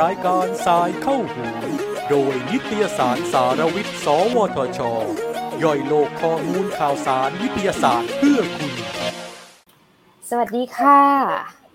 [0.00, 1.44] รายการสายเข้าหู
[2.10, 4.80] โดยนิตยสารสารวิทย์ สวทช
[5.62, 8.72] ย่อยโลกข้อมูลข่าวสารวิทยาศาสตร์เพื่อคุณ
[10.28, 11.65] สวัสดีค่ะ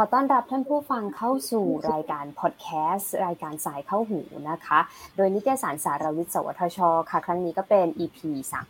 [0.00, 4.20] ขอต้อนรับท่านผู้ฟังเข้าสู่รายการพอดแคสต์รายการสายเข้าหู
[4.50, 4.78] นะคะ
[5.16, 6.78] โดยนิตยสารสารวิทย์สวทช
[7.10, 8.18] ค่ะ ครั้งนี้ก็เป็น EP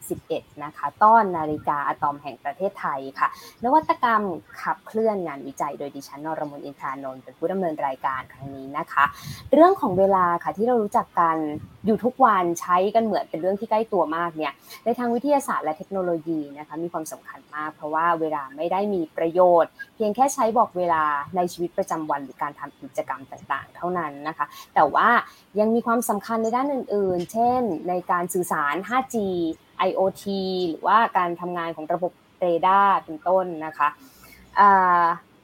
[0.07, 3.29] 31 นะคะ ต้อนนาฬิกาอะตอมแห่งประเทศไทยค่ะ
[3.65, 4.23] นวัตกรรม
[4.63, 9.05] ขับเคลื่อนงานวิจัย โดยดิฉันนรมนอินทานนท์เป็นผู้ดำเนินรายการครั้งนี้นะคะ
[9.53, 11.37] เรื่องของเวลาค่ะที่เรารู้จักกัน
[11.87, 14.53] อยู่ทุกวันใช้กันเหมือนเป็นเรื่องที่ใกล้ตัวมากเนี่ย
[14.85, 21.05] ในทางวิทยาศาสตร์และเทคโนโลยีนะคะมีความสำคัญมาก เพราะว่าเวลาไม่ได้มีประโยชน์ เพียงแค่ใช้บอกเวลา
[21.37, 25.09] ในชีวิตประจำวันหรือการทำกิจกรรมต่างๆ เท่านั้นนะคะ แต่ว่า
[25.61, 29.17] ยังมีความสำคัญในด้านอื่น ๆ เช่น ในการสื่อสาร 5G
[29.89, 30.25] IoT
[30.69, 33.89] หรือว่าการทำงานของระบบเรดาร์เป็นต้นนะคะ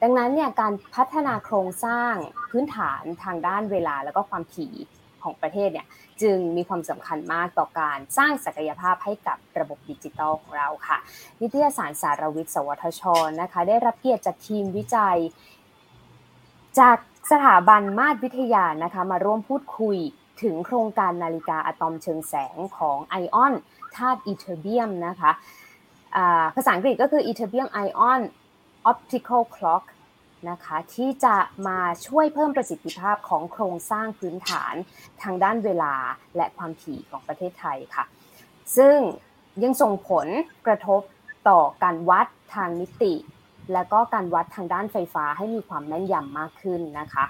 [0.01, 2.13] ดังนั้นเนี่ยการพัฒนาโครงสร้าง
[2.49, 4.73] พื้นฐานทางด้านเวลาแล้วก็ความถี่
[5.23, 5.87] ของประเทศเนี่ย
[6.21, 10.97] จึงมีความสำคัญมากต่อการสร้างศักยภาพให้กับระบบดิจิทัลของเราค่ะ
[11.41, 13.01] นิตยสารสารวิทย์ สวทช
[13.41, 15.17] นะคะ ได้รับเกียรติจากทีมวิจัย
[16.79, 16.97] จาก
[17.31, 19.97] สถาบันมาตรวิทยานะคะมาร่วมพูดคุย
[20.41, 23.53] ถึงโครงการนาฬิกาอะตอมเชิงแสงของไอออน
[23.95, 25.31] ธาตุอีเทอร์เบียมนะคะ
[26.55, 27.47] ภาษาอังกฤษก็คืออีเทอ
[30.49, 31.35] นะคะ ที่จะ
[31.67, 34.73] มาช่วยเพิ่มประสิทธิภาพของโครงสร้างพื้นฐาน
[35.23, 35.93] ทางด้านเวลา
[36.35, 38.05] และความถี่ของประเทศไทยค่ะ
[38.77, 38.97] ซึ่ง
[39.63, 40.27] ยังส่งผล
[40.67, 41.01] กระทบ
[41.49, 43.13] ต่อการวัดทางมิติ
[43.73, 47.25] และก็การวัดทางด้านไฟฟ้าให้มีความแม่นยำมากขึ้นนะคะ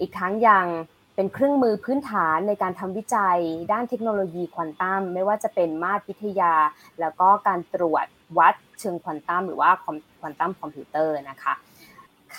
[0.00, 0.66] อีกทั้งยัง
[1.14, 3.38] เป็นเครื่องมือพื้นฐานในการทำวิจัย
[3.72, 6.54] ด้านเทคโนโลยีควอนตัมไม่ว่าจะเป็นมาตรวิทยา
[7.00, 8.06] แล้วก็การตรวจ
[8.38, 9.70] วัดเชิงควอนตัมหรือว่า
[10.20, 11.54] ควอนตัมคอมพิวเตอร์นะคะ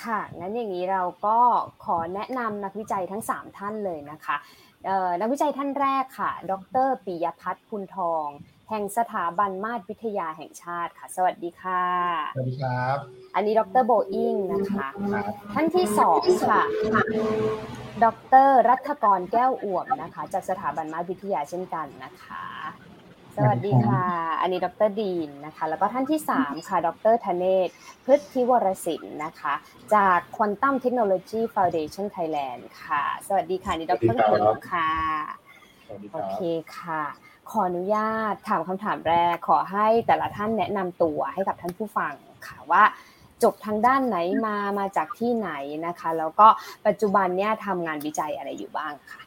[0.03, 1.37] ค่ะ งั้นอย่างนี้เราก็
[1.85, 4.37] ขอแนะนำนักวิจัยทั้ง 3 ท่านเลยนะคะ
[5.21, 6.53] นักวิจัยท่านแรกค่ะ ด
[6.85, 8.27] รปิยพัฒน์พุนทอง
[8.69, 11.85] แห่งสถาบันมาตรวิทยาแห่งชาติค่ะ สวัสดีค่ะ
[12.35, 12.97] สวัสดีครับ
[13.35, 14.87] อันนี้ดรโบอิงนะคะ
[15.53, 16.61] ท่านที่สองค่ะ
[18.03, 18.05] ด
[18.45, 22.45] รรัฐกรแก้วอ่วมนะคะ จากสถาบันมาตรวิทยาเช่นกันนะคะ
[23.37, 24.05] สวัสดีค่ะ
[24.41, 27.69] อันนี้ดรดีนนะคะ แล้วก็ท่านที่ 3 ค่ะ ดรธเนศ
[28.05, 29.53] พฤทธิวรศิลป์นะคะ
[29.93, 34.91] จาก Quantum Technology Foundation Thailand ค่ะ สวัสดีค่ะนี่ดรเพิร์ค่ะ
[36.11, 36.37] โอเค
[36.77, 37.03] ค่ะ
[37.49, 42.13] ขออนุญาตถามคำถามแรก ขอให้แต่ละท่านแนะนำตัวให้กับท่านผู้ฟัง
[42.47, 42.83] ค่ะว่า
[43.43, 45.51] จบทางด้านไหนมา มาจากที่ไหน
[45.85, 46.47] นะคะ แล้วก็
[46.87, 49.21] ปัจจุบันเนี่ยทำงานวิจัยอะไรอยู่บ้างค่ะ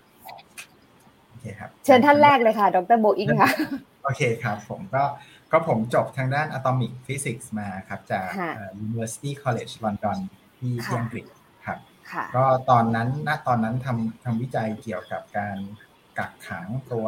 [1.28, 3.50] โอเคครับเชิญท่านแรกเลยค่ะ ดรโบอิงค่ะ
[4.08, 5.04] โอเคครับผมก็
[5.52, 8.28] ก็ผมจบทางด้าน Atomic Physics มาครับจาก
[8.84, 10.18] University College London
[10.58, 11.26] ที่อังกฤษ
[11.66, 11.78] ครับ
[12.36, 15.56] ก็ตอนนั้นณตอนนั้นทำทำวิจัยเกี่ยวกับการ
[16.18, 17.06] กักขังตัว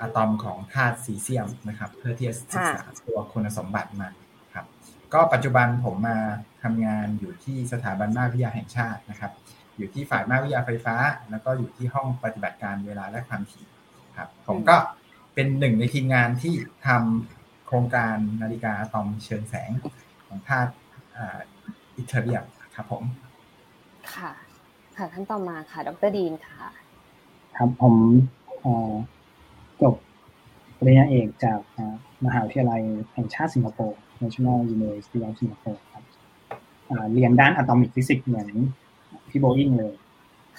[0.00, 4.08] อะตอมของธาตุซีเซียมนะครับ เพื่อที่จะศึกษาตัวคุณสมบัติมา
[4.54, 4.66] ครับ
[5.14, 6.18] ก็ปัจจุบันผมมา
[6.62, 9.32] ทำงานอยู่ที่สถาบันนาวิทยาแห่งชาตินะครับ
[9.76, 10.96] อยู่ที่ฝ่ายนาวิทยาไฟฟ้า
[11.30, 13.66] แล้วก็อยู่ที่ห้องปฏิบัติการเวลาและความถี่
[14.16, 14.76] ครับ ผมก็
[15.34, 16.54] เป็นหนึ่งในทีมงานที่
[16.86, 19.70] ทำโครงการนาฬิกาอะตอมเชิงแสง
[20.26, 20.72] ของธาตุ
[21.96, 22.38] อิตาเลีย
[22.74, 23.04] ครับผม
[24.14, 24.30] ค่ะ
[24.96, 26.60] ค่ะท่านต่อมาค่ะ ดรดีนค่ะ
[27.56, 27.94] ครับผม
[29.82, 29.94] จบ
[30.78, 31.60] ปริญญาเอกจาก
[32.24, 36.04] มหาวิทยาลัยแห่งชาติสิงคโปร์ National University of Singapore ครับ
[37.12, 38.48] เรียนด้าน atomic physics เหมือน
[39.28, 39.94] พี่โบอิงเลย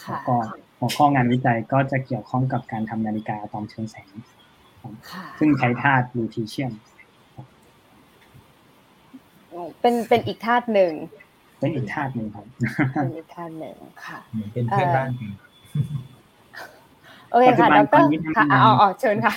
[0.09, 0.35] แล้วก็
[0.79, 4.11] หัวข้องานวิจัยก็จะเกี่ยวข้องกับการทำนาฬิกาอะตอมเชิงแสง
[5.39, 6.73] ซึ่งใช้ธาตุลูทีเชียม
[9.81, 10.93] เป็นเป็นอีกธาตุหนึ่ง
[11.59, 12.45] เป็นอีกธาตุหนึ่งครับ
[12.93, 13.75] เป็นอีกธาตุหนึ่ง
[14.05, 14.19] ค่ะ
[14.53, 15.09] เป็นเพื่อนบ้าน
[17.29, 18.03] โอเคค่ะดร
[18.37, 19.33] ค่ะอ๋อเชิญค่ะ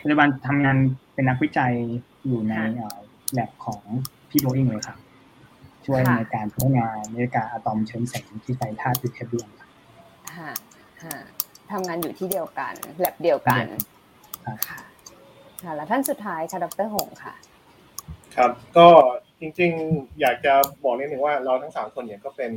[0.00, 0.76] ปัจจุบันทำงาน
[1.14, 1.72] เป็นนักวิจัย
[2.26, 2.54] อยู่ใน
[3.32, 3.82] แลบของ
[4.30, 4.98] พี่โบอิงเลยครับ
[5.86, 9.48] ช่วยในการพัฒนานาฬิกาอะตอมเชิงแสงที่ใช้ธาตุลิเทเบียม
[11.02, 11.16] ค่ะ
[11.70, 13.64] ทำงานอยู่ที่เดียวกันแลบเดียวกัน
[14.68, 14.78] ค่ะ
[15.62, 17.34] ค่ะแล้วท่านสุดท้ายค่ะดรหงค่ะ
[18.36, 18.88] ครับก็
[19.40, 20.54] จริงๆ อยากจะ
[20.84, 22.52] บอกนิดนึงว่าเราทั้งสามคนเนี่ยก็เป็น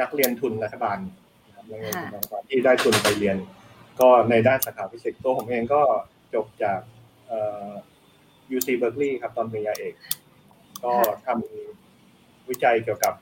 [0.00, 0.98] นักเรียนทุนรัฐบาล
[1.46, 3.36] นะครับนักเรียนทุนรัฐบาลที่ได้ทุนไปเรียน
[4.00, 5.82] ก็ในด้านสาขาฟิสิกส์ตัวผมเองก็
[6.34, 6.80] จบจาก
[7.26, 7.70] เอ่อ
[8.56, 9.94] UC Berkeley ครับตอนปริญญาเอก
[10.84, 10.92] ก็
[11.26, 13.14] ทำวิจัยเกี่ยวกับ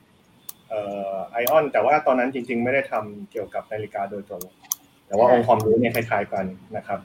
[0.69, 0.79] เอ่
[1.13, 4.43] อไอออน แต่ว่าตอนนั้นจริง ๆ ไม่ได้ทำเกี่ยวกับนาฬิกาโดยตรง
[5.07, 6.45] แต่ว่าองค์ความรู้เนี่ยคล้ายๆกัน
[6.77, 6.99] นะครับ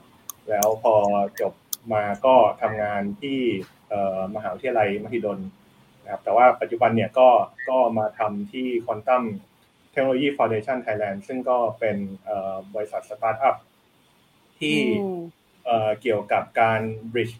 [0.49, 0.95] แล้วพอ
[1.41, 1.53] จบ
[1.93, 3.39] มาก็ทำงานที่
[4.35, 5.39] มหาวิทยาลัยมหิดล
[6.03, 7.29] นะครับแต่ว่าปัจจุบันเนี่ยก็
[7.69, 9.23] ก็มาทำที่ Quantum
[9.93, 11.97] Technology Foundation Thailand ซึ่งก็เป็น
[12.75, 13.55] บริษัทสตาร์ทอัพ
[14.59, 14.77] ที่
[16.01, 16.81] เกี่ยวกับการ
[17.13, 17.35] bridge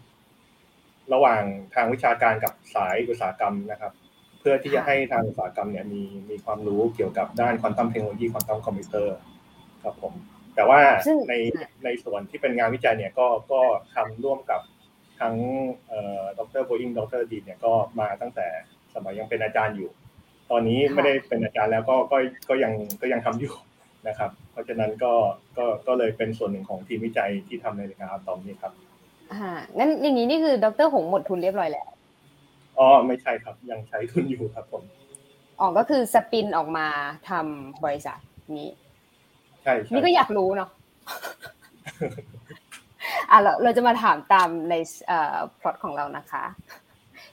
[1.12, 1.42] ระหว่าง
[1.74, 3.92] ทางวิชาการกับสายอุตสาหกรรมนะครับ
[4.40, 9.14] เพื่อที่จะให้ทางอุตสาหกรรมเนี่ยมีมีความรู้เกี่ยวกับด้านควอนตัมเทคโนโลยีควอนตัมคอมพิวเตอร์
[9.84, 10.14] ครับผม
[10.56, 10.80] แต่ว่า
[11.28, 11.34] ใน
[11.84, 13.60] ในส่วนที่เป็นงานวิจัยเนี่ยก็ก็
[13.94, 14.60] ทำร่วมกับ
[15.20, 15.34] ทั้ง
[16.38, 18.46] ดรโบอิงดรดีเนี่ยก็มาตั้งแต่
[18.94, 19.90] สมัยยังเป็นอาจารย์อยู่
[20.50, 22.18] ตอนนี้ไม่ได้เป็นอาจารย์แล้วก็ก็
[22.48, 23.54] ก็ยังก็ยังทำอยู่
[24.08, 25.12] นะครับ เพราะฉะนั้นก็
[25.58, 28.72] ก็ก็เลยเป็นส่วนหนึ่งของทีมวิจัยที่ทำในรายการอะตอมนี้ครับ
[29.32, 31.88] อ่างั้นอย่างนี้นี่คือดรหงหมดทุนเรียบร้อยแล้ว
[32.78, 34.82] อ๋อไม่ใช่ครับยังใช้ทุนอยู่ครับผม
[35.60, 36.86] อ๋อก็คือ spin ออกมา
[37.30, 38.18] ทำบริษัท
[38.56, 38.68] นี้
[39.66, 40.70] ใช่นี่ก็อยากรู้เนาะ
[43.30, 44.74] อะเราเราจะมาถามตามใน
[45.06, 46.44] เอ่อพล็อตของเรานะคะ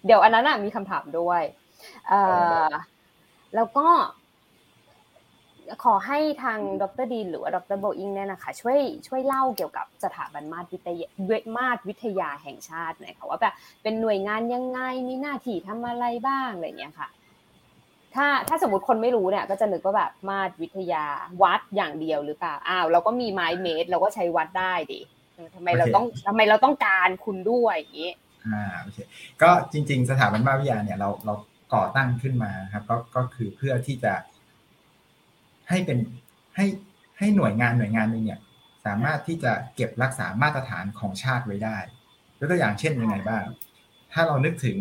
[0.05, 1.41] เดี๋ยวอันนั้นมีคำถามด้วย
[2.07, 2.21] เอ่
[2.67, 2.69] อ
[3.55, 3.87] แล้วก็
[5.83, 11.07] ขอให้ทางดรดีนหรือว่าดรโบอิงเนี่ยนะคะ ช่วยช่วยเล่าเกี่ยวกับสถาบันมาตรวิทยา
[11.57, 13.53] มาตรวิทยาแห่งชาติหน่อยค่ะว่าแบบ
[13.83, 17.09] เป็นหน่วยงานยังไงมีหน้าที่ทำอะไรบ้างอะไรเงี้ยค่ะ
[18.15, 21.05] ถ้าถ้าสมมติคนไม่รู้เนี่ยก็จะนึกว่าแบบมาตรวิทยา
[21.41, 24.99] วัดอย่างเดียวหรือเปล่าอ้าวเราก็มีไม้เมตรเราก็ใช้วัดได้ดิ
[25.55, 28.13] ทำไมเราต้องทำไมเราต้องการคุณด้วยอย่างนี้
[28.47, 28.97] อ่าโอเค
[29.41, 31.33] ก็จริง ๆ สถาบันมาตรวิทยาเนี่ยเราเรา
[31.73, 34.13] ก่อตั้งขึ้นมาครับก็ก็คือเพื่อที่จะ
[35.69, 35.97] ให้เป็น
[36.55, 36.65] ให้
[37.17, 38.39] ให้หน่วยงานหน่วยงานหนึ่งเนี่ย
[38.85, 41.77] สามารถที่จะเก็บรักษามาตรฐานของชาติไว้ได้
[42.39, 43.43] ยกตัวอย่างเช่นยังไงบ้าง
[44.13, 44.77] ถ้าเรานึกถึง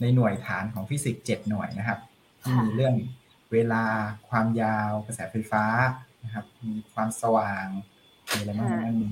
[0.00, 1.98] ในหน่วยฐานของฟิสิกส์เจ็ดหน่วยนะครับ
[2.48, 2.94] ที่มีเรื่อง
[3.52, 3.84] เวลา
[4.28, 5.64] ความยาวกระแสไฟฟ้า
[6.24, 7.66] นะครับ มีความสว่าง
[8.30, 9.10] มีอะไรบ้างนมี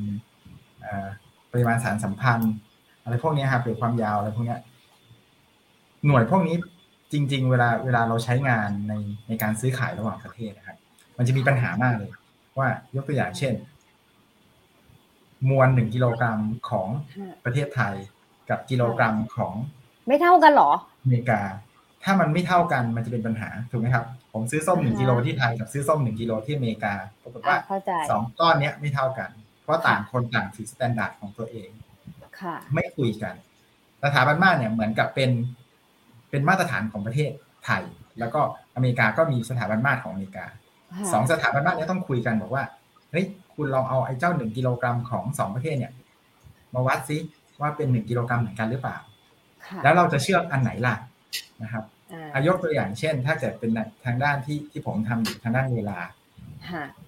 [1.53, 2.55] ปริมาณสารสัมพันธ์
[3.03, 4.56] อะไรพวกนี้ครับหรือความยาวอะไรพวกนี้
[6.06, 6.56] หน่วยพวกนี้
[7.12, 8.94] จริง ๆ เวลาเวลาเราใช้งานใน
[9.29, 10.77] ในการซื้อขายระหว่างประเทศนะครับ
[11.17, 12.11] มันจะมีปัญหามากเลย
[12.59, 13.55] ว่ายกตัวอย่างเช่น
[15.50, 16.38] มวลหนึ่งกิโลกรัม
[16.71, 16.88] ของ
[17.44, 17.94] ประเทศไทย
[18.50, 19.55] กับกิโลกรัมของ
[20.06, 20.71] ไม่เท่ากันหรอ
[21.03, 21.41] อเมริกา
[22.06, 27.56] ถ้ามันไม่เท่ากันมันจะเป็นปัญหาถูกไหมครับ ผมซื้อส้มหนึ่งกิโลที่ไทยกับซื้อส้มหนึ่งกิโลที่อเมริกาปรากฏว่า
[28.11, 29.31] สองก้อนเนี้ยไม่เท่ากัน
[29.62, 31.69] เพราะต่างคนต่างถือ standard ของตัวเอง
[32.75, 33.35] ไม่คุยกัน
[34.05, 35.31] สถาบันมาเนี่ยเหมือนกับเป็น
[36.31, 37.31] เป็นมาตรฐานของประเทศ
[37.64, 37.82] ไทย
[38.19, 38.41] แล้วก็
[38.75, 40.47] อเมริกาก็มีสถาบันมาตรของอเมริกา
[41.12, 42.64] สองสถาบันมาตรนี้ต้องคุยกันบอกว่า
[43.11, 45.93] เฮ้ยคุณลองเอาไอ้เจ้าหนึ่งกิโลกรัมของสองประเทศเนี่ย
[46.75, 47.17] มาวัดซิ
[47.61, 48.97] ว่าเป็นหนึ่งกิโลกรัมเหมือนกันหรือเปล่า
[49.82, 50.94] แล้วเราจะเชื่ออันไหนล่ะ
[51.62, 51.96] นะครับอา
[52.47, 53.70] ยกตัวอย่างเช่น ถ้าเกิดเป็น
[54.06, 55.99] ทางด้านที่ที่ผมทำอยู่ทางด้านเวลา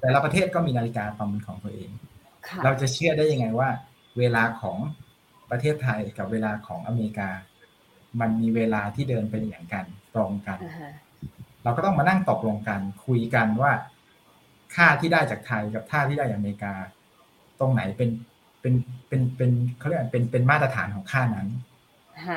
[0.00, 1.90] แต่ละประเทศก็มีนาฬิกาตอมของตัวเอง
[2.64, 3.68] เราจะเชื่อได้ยังไงว่า
[4.18, 4.78] เวลาของ
[5.50, 7.30] ประเทศไทยกับเวลาของอเมริกา
[8.20, 10.58] มันมีเวลาที่เดินเป็นอย่างกันตรงกัน
[11.62, 13.72] เราก็ต้องมานั่งตกลงกันคุยกันว่า
[14.74, 16.74] ค่าที่ได้จากไทยกับค่าที่ได้จากอเมริกา
[17.60, 18.10] ตรงไหนเป็น
[18.60, 18.74] เป็น
[19.08, 21.48] เป็นเป็นเขาเรียกเป็นเป็นมาตรฐานของค่านั้น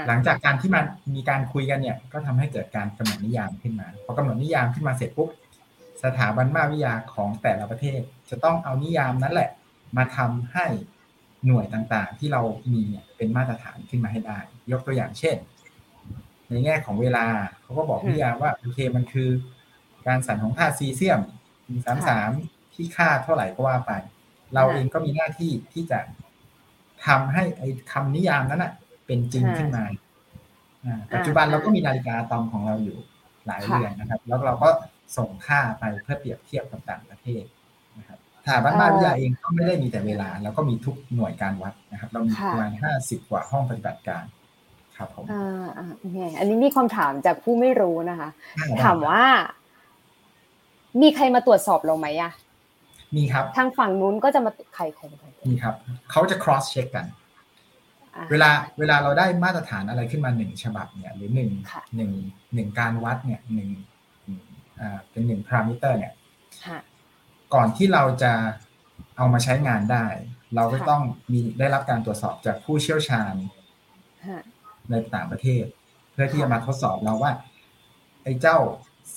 [0.08, 0.86] หลังจากการที่มัน
[1.16, 5.30] มีการคุยกันเนี่ย ก็ทำให้เกิดการกำหนดนิยามขึ้นมาพอกำหนดนิยามขึ้นมาเสร็จปุ๊บ
[6.04, 8.00] สถาบันมาวิทยาของแต่ละประเทศ
[8.30, 9.50] จะต้องเอานิยามนั้นแหละ
[9.98, 10.66] มาทำให้
[11.46, 12.42] หน่วยต่างๆ ที่เรา
[12.74, 14.40] มีเนี่ยเป็นมาตรฐานขึ้นมาให้ได้
[14.72, 15.38] ยกตัวอย่างเช่น
[16.50, 17.26] ในแง่ของเวลา
[17.62, 19.30] เขาก็บอกนิยามว่าโอเคมันคือ
[20.08, 21.22] การสั่นของธาตุซีเซียม
[21.86, 22.32] สามสาม
[22.74, 23.92] ที่ค่าเท่าไหร่ก็ว่าไป
[24.54, 26.00] เราเองก็มีหน้าที่ที่จะ
[27.06, 28.74] ทำให้ไอ้คำนิยามนั้นอะ
[29.12, 29.84] เป็นจริงขึ้นมา
[31.14, 32.98] ปัจจุบันเราก็มีนาฬิกาตอมของเราอยู่
[33.48, 34.70] หลายเรือนนะครับ แล้วเราก็
[35.18, 37.44] ส่งค่าไปเพื่อเปรียบเทียบกับต่างประเทศ
[37.98, 44.24] นะครับถาบันมาวิทยาเองก็ไม่ได้มีแต่เวลา แล้วก็มีทุกหน่วยการวัดนะครับ เรามีประมาณห้าสิบกว่าห้องปฏิบัติการ
[44.98, 48.30] ครับผมอ่าอ่าโอเคอันนี้มีคำถามจากผู้ไม่รู้นะคะ
[48.84, 49.24] ถามว่า
[51.02, 52.32] มีใครมาตรวจสอบเราไหมอะ
[53.16, 55.12] มีครับ ทางฝั่งนู้นก็จะมาใครคง
[55.50, 55.76] มีครับ
[56.12, 57.06] เขาจะ cross check กัน
[58.32, 58.50] เวลา
[58.80, 61.52] เวลาเราได้มาตรฐานอะไรขึ้นมาหนึ่งฉบับเนี่ย หรือหนึ่ง
[61.96, 62.12] หนึ่ง
[62.54, 63.70] หนึ่งการวัดเนี่ยหนึ่ง
[64.80, 66.14] อ่าเป็นหนึ่งพารามิเตอร์เนี่ย
[67.54, 68.34] ก่อนที่เราจะ
[69.18, 70.06] เอามาใช้งานได้
[70.56, 71.02] เราก็ต้อง
[71.32, 73.34] มีได้รับการตรวจสอบจากผู้เชี่ยวชาญ
[74.90, 75.66] ในต่างประเทศ
[76.12, 77.32] เพื่อที่จะมาทดสอบเราว่า
[78.24, 78.58] ไอ้เจ้า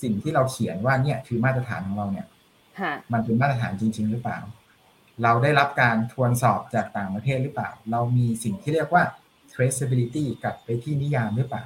[0.03, 2.27] สิ่งที่เราเขียนว่าเนี่ยคือมาตรฐานของเราเนี่ย
[3.13, 4.39] มันเป็นมาตรฐานจริง ๆ หรือเปล่า
[5.23, 9.05] เราได้รับการทวนสอบจากต่างประเทศหรือเปล่า เรามีสิ่งที่เรียกว่า
[9.53, 11.65] traceability กลับไปที่นิยามหรือเปล่า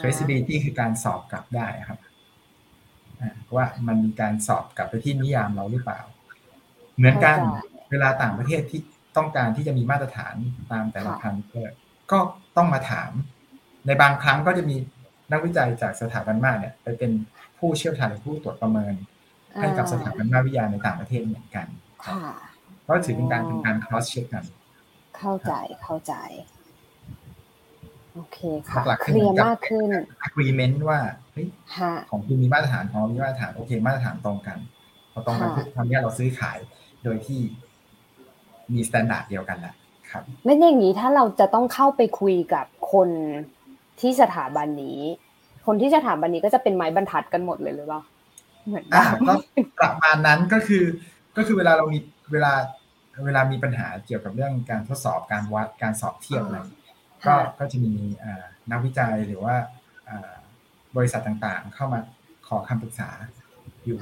[0.00, 1.98] traceability คือการสอบกลับได้ครับ
[3.56, 6.00] ว่ามันมีการสอบกลับไปที่นิยามเราหรือเปล่า
[6.96, 7.38] เหมือนกัน
[7.90, 8.80] เวลาต่างประเทศที่
[9.16, 10.34] ต้องการที่จะมีมาตรฐาน
[10.72, 11.68] ตามแต่ละพันเพื่อ
[12.12, 12.18] ก็
[12.56, 13.10] ต้องมาถาม
[13.86, 14.76] ในบางครั้งก็จะมี
[15.32, 17.12] นักวิจัยจากสถาบันมาเนี่ยไปเป็น
[17.58, 18.94] ผู้เชี่ยวชาญหรือผู้ตรวจประเมิน
[19.60, 21.66] ให้กับสถาบันมาวิทยาในต่างประเทศเหมือนกัน
[22.88, 24.44] ก็ถือเป็นการเป็นการ cross check กัน
[25.16, 26.14] เข้าใจเข้าใจ
[28.14, 29.88] โอเคค่ะเคลียร์มากขึ้น
[30.28, 30.98] agreement ว่า
[31.32, 31.48] เฮ้ย
[32.10, 34.58] ของคุณมีมาตรฐานของเรามีมาตรฐานโอเค มาตรฐานตรงกัน
[35.12, 36.58] พอตรงกันทำให้เราซื้อขาย
[37.04, 37.40] โดยที่
[38.72, 39.74] มีมาตรฐานเดียวกันแหละ
[40.10, 43.08] ครับไม่อย่างนี้ถ้าเราจะต้องเข้าไปคุยกับคน
[44.00, 45.00] ที่สถาบันนี้
[45.66, 48.00] คนที่สถาบันนี้ก็จะเป็นไม้บรรทัดกันหมดเลยหรือเปล่า
[48.66, 49.34] เหมือนอ่าก็
[49.80, 50.84] ประมาณนั้นก็คือ
[51.36, 51.98] ก็คือเวลาเรามี
[52.32, 52.52] เวลา
[53.26, 56.58] เวลามีปัญหาเกี่ยวกับเรื่องการทดสอบการวัดการสอบเทียบอะไร
[57.26, 57.94] ก็ก็จะมี
[58.70, 59.54] นักวิจัยหรือว่า
[60.96, 62.00] บริษัทต่างๆ เข้ามา
[62.48, 63.08] ขอคำปรึกษา
[63.84, 63.98] อยู่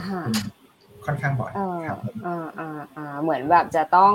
[1.07, 1.53] ค่อนข้างบ่อย
[1.89, 4.13] ครับอ่าอ่าอ่าเหมือนแบบจะต้อง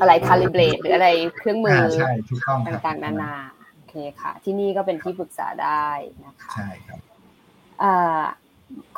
[0.00, 3.34] อะไรคาลิเบรตหรืออะไรเครื่องมือใช่ทุกต้องต่างๆนานา
[3.74, 5.88] โอเคค่ะ ที่นี่ก็เป็นที่ปรึกษาได้
[6.24, 7.00] นะคะใช่ครับ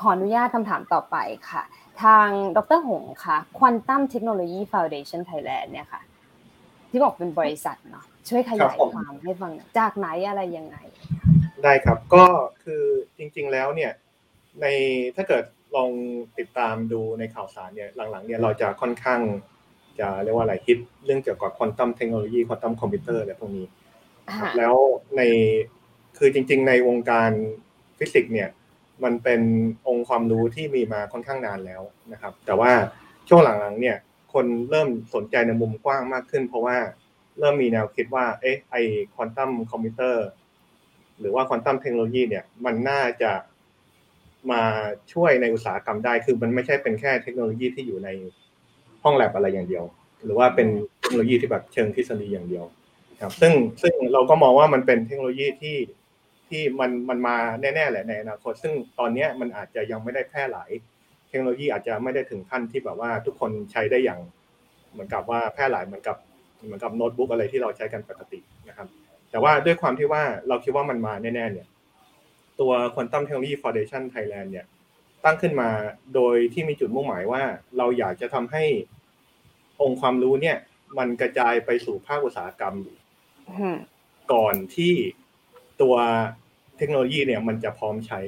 [0.01, 1.17] ขออนุญาตคำถามต่อไป
[1.51, 1.63] ค่ะ
[2.03, 6.03] ทางดรหงค่ะ Quantum Technology Foundation Thailand เนี่ยค่ะ
[6.91, 10.77] ที่บอกเป็นบริษัทเนาะช่วยขยายความให้ฟังจากไหนอะไรยังไง
[11.63, 12.25] ได้ครับก็
[12.63, 12.83] คือ
[13.19, 13.93] จริง ๆแล้วเนี่ย
[14.61, 14.67] ใน
[15.17, 15.45] ถ้าเกิด
[15.77, 15.91] ลอง
[16.39, 19.21] ติดตามดูในข่าวสารเนี่ยหลังๆเนี่ยเราจะค่อนข้าง
[20.01, 23.67] จะเรียกว่าอะไรฮิตเรื่องเกี่ยวกับควอนตัมเทคโนโลยีควอนตัมคอมพิวเตอร์อะไรพวกนี้
[24.59, 24.75] แล้ว
[25.17, 25.21] ใน
[26.19, 27.31] คือจริง ๆ ในวงการ
[27.99, 28.49] ฟิสิกส์เนี่ย
[29.05, 29.41] มันเป็น
[29.89, 31.83] องค์ความรู้ที่มีมาค่อนข้างนานแล้ว
[32.13, 32.73] นะครับ แต่ว่า
[33.29, 33.97] ช่วงหลังๆเนี่ย
[34.33, 36.77] คนเริ่มสนใจในมุมกว้างมากขึ้น เพราะว่า
[37.39, 38.77] เริ่มมีแนวคิดว่าเอ๊ะไอ้
[39.15, 40.27] ควอนตัมคอมพิวเตอร์
[41.21, 43.33] หรือว่าควอนตัมเทคโนโลยีเนี่ยมันน่าจะ
[44.51, 44.63] มา
[45.13, 48.09] ช่วยในอุตสาหกรรมได้ คือมันไม่ใช่เป็นแค่เทคโนโลยีที่อยู่ใน
[49.03, 49.85] ห้องแลบอะไรอย่างเดียว
[50.25, 50.69] หรือว่าเป็น
[51.01, 52.65] เทคโนโลยีที่แบบเชิงทฤษฎีอย่างเดียว
[53.23, 55.77] ครับ ซึ่งซึ่งเราก็มองว่ามันเป็นเทคโนโลยีที่
[56.53, 60.71] ที่มันมันมาแน่ๆแหละในอนาคตซึ่งตอนนี้มันอาจจะยังไม่ได้แพร่หลาย
[61.29, 64.21] เทคโนโลยีอาจจะไม่ได้ถึงขั้นที่แบบว่าทุกคนใช้ได้อย่าง
[64.93, 66.17] เหมือนกับว่าแพร่หลายเหมือนกับ
[66.65, 68.89] เหมือนกับโน้ตบุ๊กอะไรที่เราใช้กันปกตินะครับ
[69.31, 71.67] แต่ว่าด้วยความที่ว่าเราคิดว่ามันมาแน่ๆเนี่ย
[72.61, 74.67] ตัว Quantum Technology Foundation Thailand เนี่ย
[75.25, 75.69] ตั้งขึ้นมา
[76.15, 77.43] โดยที่มีจุดมุ่งหมายว่า
[77.79, 78.65] เราอยากจะทำให้
[79.83, 80.57] องค์ความรู้เนี่ย
[80.99, 82.75] มันกระจายไปสู่ภาคอุตสาหกรรม
[84.33, 84.95] ก่อนที่
[85.83, 85.97] ตัว
[86.79, 88.21] เทคโนโลยีเนี่ยมันจะพร้อมใช้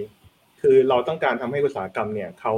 [0.61, 2.55] คือเราต้องการทำให้อุตสาหกรรมเนี่ยเขา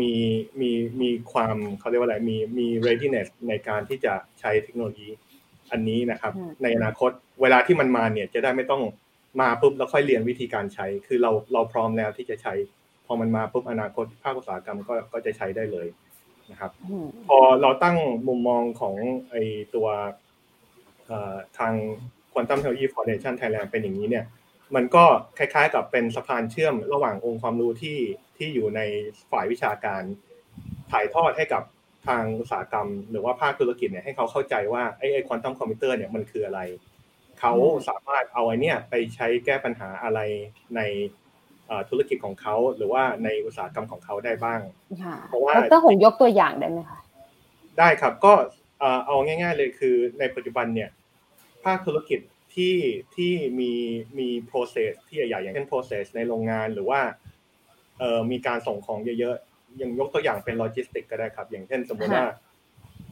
[0.00, 0.14] มี
[0.60, 5.08] มีมีความเขาเรียกว่าอะไรมีมี readiness ในการที่จะใช้เทคโนโลยี
[5.70, 8.82] อันนี้นะครับ ในอนาคตเวลาที่มันมาเนี่ยจะได้ไม่ต้อง
[9.40, 12.54] มาปุ๊บแล้วค่อยเรียนวิธีการใช้ คือเราเราพร้อมแล้วที่จะใช้
[13.06, 15.86] พอมันมาปุ๊บอนาคตภาคอุตสาหกรรมก็ก็จะใช้ได้เลย
[16.50, 16.70] นะครับ
[17.26, 17.96] พอเราตั้ง
[18.28, 18.94] มุมมองของ
[19.30, 19.36] ไอ
[19.74, 19.88] ตัว
[21.58, 21.74] ทาง
[22.36, 24.24] Quantum Technology Foundation Thailand เป็นอย่างนี้เนี่ย
[24.74, 25.04] มันก็
[25.38, 27.98] คล้ายๆ กับเป็นสะพานเชื่อมระหว่างองค์ความรู้ที่
[28.36, 28.80] ที่อยู่ใน
[29.30, 30.02] ฝ่ายวิชาการ
[30.90, 31.62] ถ่ายทอดให้กับ
[32.06, 36.60] ทางอุตสาหกรรม หรือว่าภาคธุรกิจเนี่ยให้เขาเข้าใจว่าไอ้ไอ้ควอนตัมคอมพิวเตอร์เนี่ยมันคืออะไร
[37.40, 37.52] เขา
[37.88, 40.20] สามารถเอาไอ้นี่ไปใช้แก้ปัญหาอะไร
[40.76, 40.80] ใน
[41.90, 44.60] ธุรกิจของเขา หรือว่าในอุตสาหกรรมของเขาได้บ้าง
[45.28, 46.98] เพราะว่าดรหงยกตัวอย่างได้ไหมคะ
[47.78, 48.32] ได้ครับก็
[49.06, 50.90] เอาง่าย ๆเลยคือในปัจจุบันเนี่ย
[51.66, 52.20] ภาคธุรกิจ
[52.54, 52.76] ที่
[53.16, 53.72] ที่มี
[54.18, 57.00] มี process ที่ใหญ่ๆอย่างเช่น process ในโรงงานหรือว่า
[57.98, 62.26] เอ่อมีการส่งของเยอะๆอย่างยกตัวอย่างเป็นโลจิสติกก็ได้ครับ อย่างเช่นสมมติว่า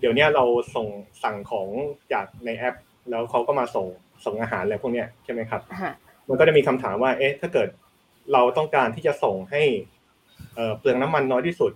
[0.00, 0.44] เดี๋ยวนี้เรา
[0.76, 0.88] ส่ง
[1.24, 1.68] สั่งของ
[2.12, 2.76] จากในแอป
[3.10, 3.86] แล้วเขาก็มาส่ง
[4.24, 5.62] ส่งอาหารอะไรพวกเนี้ยใช่ไหมครับ
[6.28, 7.68] มันก็จะมีคำถามว่า เอ๊ะ ถ้าเกิด
[8.32, 9.62] เราต้องการที่จะส่งให้
[10.78, 11.72] เปลืองน้ำมันน้อยที่สุด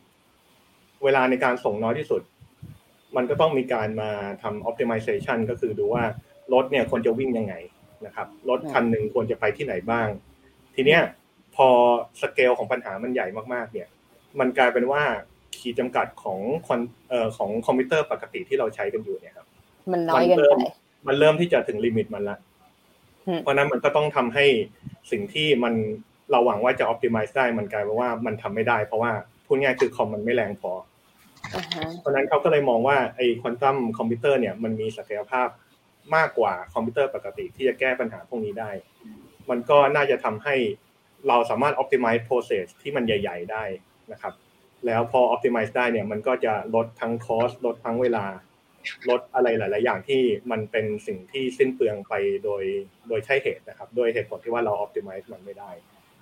[1.04, 2.22] เวลาในการส่งน้อยที่สุด
[3.16, 4.10] มันก็ต้องมีการมา
[4.42, 6.04] ทำ optimization ก็คือดูว่า
[6.52, 7.54] รถเนี่ยควรจะวิ่งยังไง
[8.06, 10.08] นะครับรถคันหนึ่งควรจะไปที่ไหนบ้าง
[10.74, 11.02] ทีเนี้ย
[11.56, 11.68] พอ
[12.22, 13.88] สเกลของปัญหามันใหญ่มากๆ เนี่ย
[14.40, 15.02] มันกลายเป็นว่า
[15.58, 19.46] ขีดจำกัดของคอนเอ่อของคอมพิวเตอร์ปกติที่เราใช้กันอยู่เนี่ยครับ
[19.92, 20.64] มันน้อยเกินไป
[21.06, 22.38] มันเริ่มที่จะถึง limit มันละ
[23.42, 24.46] เพราะนั้นมันก็ต้องทำให้
[25.10, 25.74] สิ่งที่มัน
[26.30, 29.12] เราหวังว่าจะ optimize ได้มันกลายเป็นว่ามันทำไม่ได้ เพราะว่า
[29.46, 30.72] พูดง่ายคือคอมมันไม่แรงพอ
[32.00, 35.48] เพราะนั้นเขาก็เลยมองว่าไอ้ควอนตัมคอมพิวเตอร์เนี่ยมันมีศักยภาพ
[36.16, 38.70] มากกว่าคอมพิวเตอร์ปกติที่จะแก้ปัญหาพวกนี้ได้
[39.50, 40.54] มันก็น่าจะทำให้
[41.28, 43.64] เราสามารถ optimize process ที่มันใหญ่ ๆ ได้
[44.12, 44.34] นะครับ
[44.86, 48.26] แล้วพอ optimize ได้เนี่ย มันก็จะลดทั้ง cost ลดทั้งเวลา
[49.08, 52.62] ลดอะไรหลาย ๆ อย่างที่มันเป็นสิ่งที่สิ้นเปลืองไปโดย
[53.08, 55.70] โดยใช่เหตุนะครับ โดยเหตุผลที่ว่าเรา optimize มันไม่ได้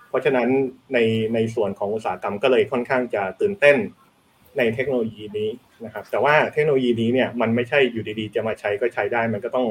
[0.09, 0.49] เพราะฉะนั้น
[0.93, 0.99] ใน
[1.35, 3.77] ในส่วนของอุตสาหกรรมก็เลยค่อนข้างจะตื่นเต้น
[4.59, 5.51] ในเทคโนโลยีนี้
[5.85, 9.67] นะครับ แต่ว่าเทคโนโลยีนี้เนี่ยมันไม่ใช่อยู่ดีๆ จะมาใช้ก็ใช้ได้ มันก็ต้อง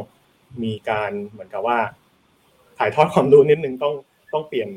[0.64, 1.80] มีการเหมือนกับว่า
[2.78, 3.94] ถ่ายทอดความรู้นิดนึงต้อง
[4.34, 4.70] ต้องเปลี่ยน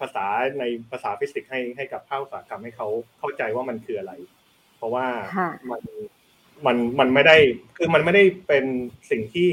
[0.00, 0.26] ภาษา
[0.58, 2.88] ในภาษาฟิสิกส์ให้ให้กับภาคอุตสาหกรรมให้เขา
[3.18, 4.12] เข้าใจว่ามันคืออะไร
[4.76, 5.06] เพราะว่า
[5.70, 5.82] มัน
[6.66, 7.36] มันมันไม่ได้
[7.76, 8.64] คือมันไม่ได้เป็น
[9.10, 9.50] สิ่งที่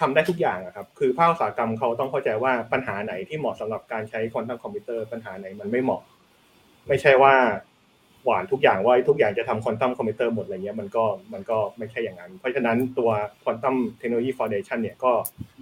[0.00, 6.02] ทำได้ทุกอย่างอะครับ คือภาคอุตสาหกรรมเขาต้องเข้าใจว่าปัญหาไหนที่เหมาะสำหรับการใช้ควอนตัมคอมพิวเตอร์ปัญหาไหนมันไม่เหมาะ
[6.88, 7.34] ไม่ใช่ว่า
[8.24, 13.10] หว่านทุกอย่างว่าทุกอย่างจะทำควอนตัมคอมพิวเตอร์หมดอะไรเงี้ยมันก็มันก็ไม่ใช่อย่างนั้น เพราะฉะนั้นตัว
[13.42, 15.12] Quantum Technology Foundation เนี่ยก็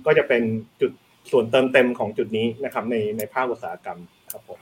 [0.06, 0.42] ก็จะเป็น
[0.80, 0.92] จุด
[1.30, 3.98] ส่วนเติมเต็มของจุดนี้นะครับในในภาคอุตสาหกรรม
[4.32, 4.58] ครับผม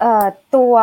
[0.00, 0.26] เอ่อ
[0.56, 0.74] ตัว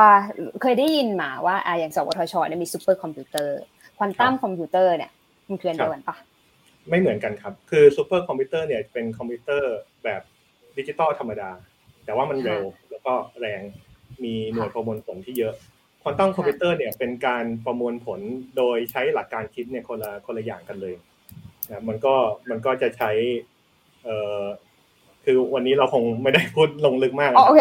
[0.61, 3.57] เคยได้ยินมาว่าอ่าอย่างสวทชเนี่ยมีซูเปอร์คอมพิวเตอร์
[3.97, 5.11] ควอนตัมคอมพิวเตอร์เนี่ย
[5.49, 6.15] มันคืออันเดียวกันปะ
[6.89, 10.21] ไม่เหมือนกันครับ คือซูเปอร์คอมพิวเตอร์เนี่ยเป็นคอมพิวเตอร์แบบ
[10.77, 11.49] ดิจิตอลธรรมดา
[12.05, 13.61] แต่ว่ามันเร็วแล้วก็แรง
[14.23, 15.53] มีหน่วยประมวลผลที่เยอะ
[16.01, 18.19] ควอนตัมคอมพิวเตอร์เนี่ยเป็นการประมวลผล
[18.57, 20.95] โดยใช้หลักการคิดเนี่ยคนละคนละอย่างกันเลย
[21.67, 22.15] นะมันก็
[22.49, 23.11] มันก็จะใช้
[24.03, 24.43] เอ่อ
[25.25, 27.59] คือวันนี้เราคงไม่ได้พูดลงลึกมากโอเค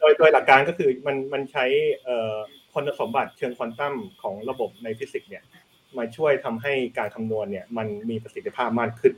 [0.00, 1.64] โดยโดยหลักการก็คือมันมันใช้
[2.04, 2.34] เอ่อ
[2.72, 5.44] คุณสมบัติเชิงควอนตัมของระบบในฟิสิกส์เนี่ย
[5.98, 9.14] มาช่วยทำให้การคำนวณเนี่ยมันมีประสิทธิภาพมากขึ้น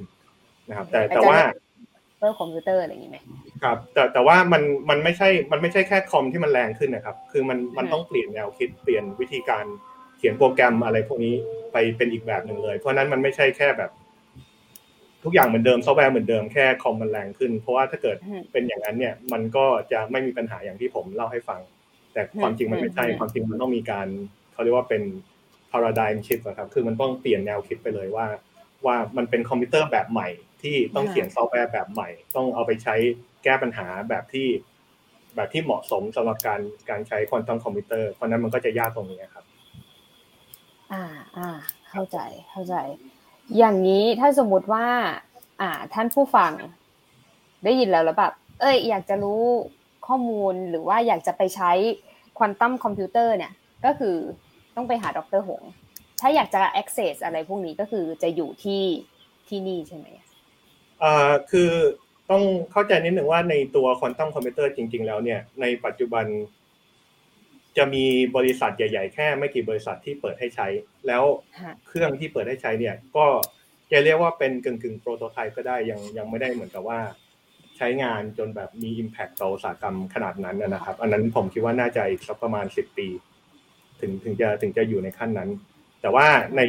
[0.69, 1.39] นะครับแต่แต่ว่า
[2.27, 3.19] เพิ่มคอมพิวเตอร์อะไรอย่างนี้ไหม
[3.63, 9.65] ครับ แต่แต่ว่ามันมันไม่ใช่มันไม่ใช่แค่คอมที่มันแรงขึ้นนะครับ คือมันมันต้องเปลี่ยนแนวคิดเปลี่ยนวิธีการ
[10.19, 11.35] เขียนโปรแกรมอะไรพวกนี้
[11.73, 13.91] ไปเป็นอีกแบบหนึ่งเลย เพราะนั้นมันไม่ใช่แค่แบบ
[15.25, 18.17] ทุกอย่างเหมือนเดิมซอฟต์แวร์เหมือนเดิมแค่คอมมันแรงขึ้น เพราะว่าถ้าเกิด
[18.53, 21.61] เป็นอย่างนั้นเนี่ย มันก็จะไม่มีปัญหาอย่างที่ผมเล่าให้ฟัง
[22.13, 24.09] แต่ความจริงมันไม่ใช่ความจริงมันต้องมีการ
[24.53, 25.03] เขาเรียกว่าเป็น
[25.71, 28.27] paradigm shift ครับ คือมันต้องเปลี่ยนแนวคิดไปเลยว่า
[28.87, 30.29] ว่ามันเป็นคอมพิวเตอร์แบบใหม่
[30.63, 32.95] ที่ต้องเขียนซอฟต์แวร์แบบใหม่ ต้องเอาไปใช้
[33.45, 34.49] แก้ปัญหาแบบที่
[35.37, 36.61] แบบที่เหมาะสมสำหรับการ
[36.91, 39.45] การใช้ควอนตัมคอมพิวเตอร์เพราะนั้นมันก็จะยากตรงนี้ครับ
[40.93, 41.05] อ่า
[41.37, 41.49] อ่า
[41.91, 42.19] เข้าใจ
[42.51, 42.75] เข้าใจ
[43.59, 44.87] อย่างนี้ถ้าสมมุติว่า
[45.61, 46.53] อ่า ท่านผู้ฟัง
[47.65, 49.43] ได้ยินแล้วแล้วแบบ เอ้ย อยากจะรู้
[50.07, 51.73] ข้อมูลหรือว่าอยากจะไปใช้
[52.39, 53.53] ควอนตัมคอมพิวเตอร์เนี่ย
[53.85, 54.17] ก็คือ
[54.77, 55.63] ต้องไปหาดรหง
[56.21, 58.83] ถ้าอยากจะ access อะไรพวกนี้ก็คือจะอยู่ที่
[59.49, 60.27] ที่นี่ใช่ไหมอ่า
[61.51, 61.71] คือ
[62.31, 66.27] ต้องเข้าใจนิดหนึ่งว่าในตัวควอนตัมคอมพิวเตอร์จริง ๆ แล้วเนี่ยในปัจจุบัน
[67.77, 68.05] จะมี
[68.37, 70.67] บริษัทใหญ่ ๆ แค่ไม่กี่บริษัทที่เปิดให้ใช้
[71.07, 71.23] แล้ว
[71.87, 73.27] เครื่องที่เปิดให้ใช้เนี่ย ก็
[73.93, 77.01] จะเรียกว่าเป็นกึ่งกึ่งโปรโตไทป์ก็ได้ยังยังไม่ได้เหมือนกับว่า
[77.77, 83.09] ใช้งานจนแบบมี Impact ต่ออุตสาหกรรมขนาดนั้นนะครับ อันนั้นผมคิดว่าน่าจะอีกสักประมาณสิบปี
[84.01, 85.51] ถึงถึงจะถึงจะอยู่ในขั้นนั้น
[86.01, 86.61] แต่ว่าใน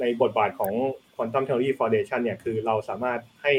[0.00, 0.72] ในบทบาทของ
[1.16, 3.52] Quantum Theory Foundation เนี่ยคือเราสามารถให้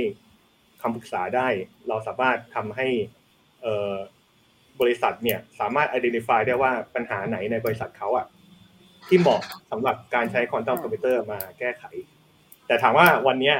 [0.81, 1.47] คำปรึกษาได้
[1.89, 2.87] เราสามารถทำให้
[4.81, 8.25] บริษัทเนี่ยสามารถ identify ได้ว่าปัญหาไหนในบริษัทเขาอะ
[9.07, 9.41] ที่เหมาะ
[9.71, 11.83] สำหรับการใช้ควอนตัมคอมพิวเตอร์มาแก้ไข
[12.67, 13.53] แต่ถามว่าวันนี้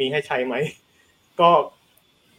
[0.00, 0.54] มีให้ใช้ไหม
[1.40, 1.50] ก็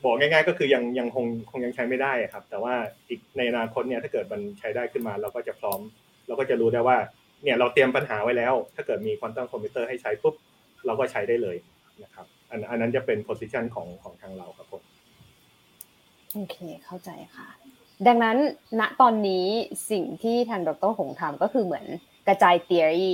[0.03, 2.75] บอกง่ายๆ ก็คือยังยังคงคงยังใช้ไม่ได้ครับ แต่ว่า
[3.09, 5.79] อีกในอนาคตเนี่ยถ้าเกิดมันใช้ได้ขึ้นมา เราก็จะพร้อม
[6.27, 6.97] เราก็จะรู้ได้ว่า
[7.43, 10.35] เนี่ยเราเตรียมปัญหาไว้แล้ว ถ้าเกิดมีควอนตัมคอมพิวเตอร์ให้ใช้ปุ๊บ
[10.85, 11.57] เราก็ใช้ได้เลย
[12.03, 14.81] นะครับ อันอันนั้นจะเป็นโพสิชันของของทางเราครับผม
[16.33, 17.47] โอเคเข้าใจค่ะ
[18.07, 18.37] ดังนั้น
[18.79, 19.45] ณตอนนี้
[19.91, 21.85] สิ่งที่ทางดรหงทำก็คือเหมือน
[22.27, 23.11] กระจาย theory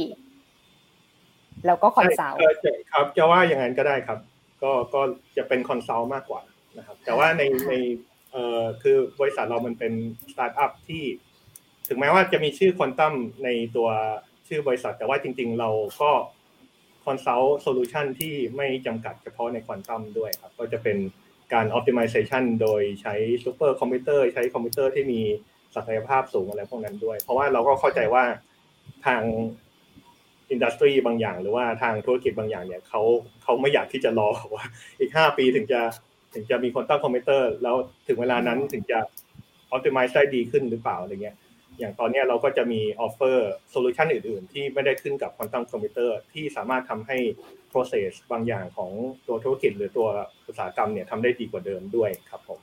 [1.65, 2.39] แล้วก็ consult
[2.91, 4.19] ครับจะว่าอย่างนั้นก็ได้ครับ
[4.63, 5.01] ก็ก็
[5.38, 6.41] จะเป็น consult มากกว่า
[6.77, 7.73] นะครับ แต่ว่าในใน
[8.32, 9.93] เอ่อคือบริษัทเรามันเป็น
[10.32, 11.03] สตาร์ทอัพที่
[11.88, 13.89] ถึงแม้ว่าจะมีชื่อควอนตัมในตัว
[14.47, 15.69] ชื่อบริษัท แต่ว่าจริง ๆ เรา
[16.01, 16.12] ก็
[17.08, 20.98] consult solution ที่ไม่จำกัดเฉพาะในควอนตัมด้วยครับ ก็จะเป็น
[21.54, 25.22] การออ p t i m i z a t i o n โดยใช้ซูเปอร์คอมพิวเตอร์ใช้คอมพิวเตอร์ที่มี
[25.76, 28.24] ศักยภาพสูงอะไรพวกนั้นด้วย เพราะว่าเราก็เข้าใจว่า
[29.06, 29.22] ทาง
[30.50, 33.02] industry บางอย่าง หรือว่าทางธุรกิจบางอย่างเนี่ยเขา
[33.43, 34.65] เขาไม่อยากที่จะรอว่า
[35.00, 35.82] อีกห้าปีถึงจะ
[36.34, 37.76] ถึงจะมีควอนตัมคอมพิวเตอร์ แล้ว
[38.08, 39.00] ถึงเวลานั้นถึงจะ
[39.72, 41.36] ออ p t i m i z e ได้ดีขึ้นหรือเปล่าอะไรเงี้ย
[41.80, 47.18] อย่างตอนนี้เราก็จะมี offer solution อื่น ๆ ที่ไม่ได้ขึ้นกับควอนตัมคอมพิวเตอร์ที่สามารถทำให้
[47.72, 48.92] process บางอย่างของ
[49.28, 50.08] ตัวธุรกิจหรือตัว
[50.48, 52.60] อุตสาหกรรมเนี่ยทำได้ดีกว่าเดิมด้วยครับผม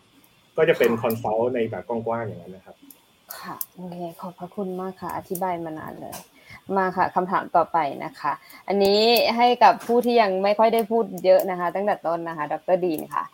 [0.56, 2.76] ก็จะเป็น consult ในแบบกว้างๆอย่างนั้นนะครับ
[3.38, 6.14] ค่ะโอเคขอบพระคุณมากค่ะ อธิบายมานานเลย
[6.76, 8.32] มาค่ะคำถามต่อไปนะคะ
[8.68, 9.00] อันนี้
[9.36, 13.24] ให้กับผู้ที่ยังไม่ค่อยได้พูดเยอะนะคะ ตั้งแต่ต้นนะคะ ดรดีนค่ะ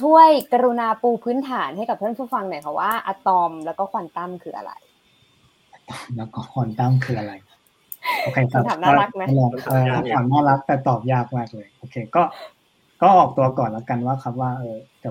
[0.00, 4.72] ช่วยกรุณาปูพื้นฐานให้กับท่านผู้ฟังหน่อยค่ะว่าอะตอมแล้วก็ควอนตัมคืออะไร
[6.16, 7.32] แล้วก็ควอนตัมคืออะไร
[8.22, 9.22] โอเคคำถามน่ารักไหม
[9.94, 12.22] คำถามน่ารักแต่ตอบยากมากเลยโอเคก็
[13.02, 15.08] ก็ออกตัวก่อนแล้วกันว่าครับว่าเออแต่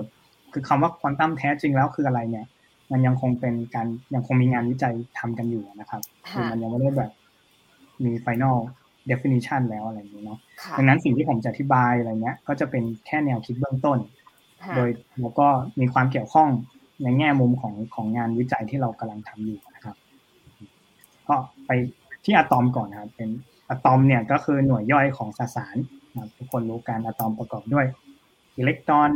[0.52, 2.46] คือคำว่าควอนตัมแท้จริงแล้วคืออะไรเนี่ย
[2.92, 7.10] มันยังคงเป็นการยังคงมีงานวิจัยทำกันอยู่นะครับคือมันยังไม่ได้แบบ
[8.04, 8.58] มีไฟนอล
[9.10, 10.38] definition แล้วอะไรอย่างนี้เนาะ
[10.78, 13.98] ดังนั้นสิ่งที่ผมจะอธิบายอะไรเงี้ย ก็จะเป็นแค่แนวคิดเบื้องต้น
[14.76, 14.88] โดย
[15.20, 15.46] แล้วก็
[15.80, 16.48] มีความเกี่ยวข้อง
[17.02, 19.96] ในแง่มุมของของงานวิจัยที่เรากำลังทำอยู่นะครับ
[21.28, 21.70] ก็ไป
[22.24, 23.30] ที่อะตอมก่อนนะครับ เป็น
[23.70, 25.76] อะตอมเนี่ยก็คือหน่วยย่อยของสสาร
[26.14, 27.86] นะทุกคนรู้กันอะตอมประกอบด้วย
[28.56, 29.10] อิเล็กตรอน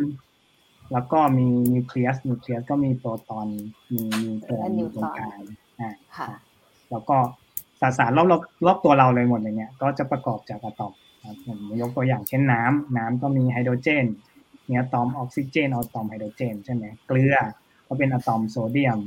[0.92, 3.46] แล้วก็มีนิวเคลียสนิวเคลียสก็มีโปรตอน
[3.94, 5.38] มีมีโปรมีตรงกลาง
[5.80, 5.90] อ่า
[6.90, 7.16] แล้วก็
[7.80, 10.92] สสารรอบรอบรอบตัวเราเลยหมดเลยเนี่ย ก็จะประกอบจากอะตอม
[11.46, 14.04] ผมยกตัวอย่างเช่นน้ำน้ำก็มีไฮโดรเจน
[14.68, 17.34] มีอะตอมออกซิเจนอะตอมไฮโดรเจนใช่ไหมเกลือ
[17.86, 18.98] ก็เป็นอะตอมโซเดียม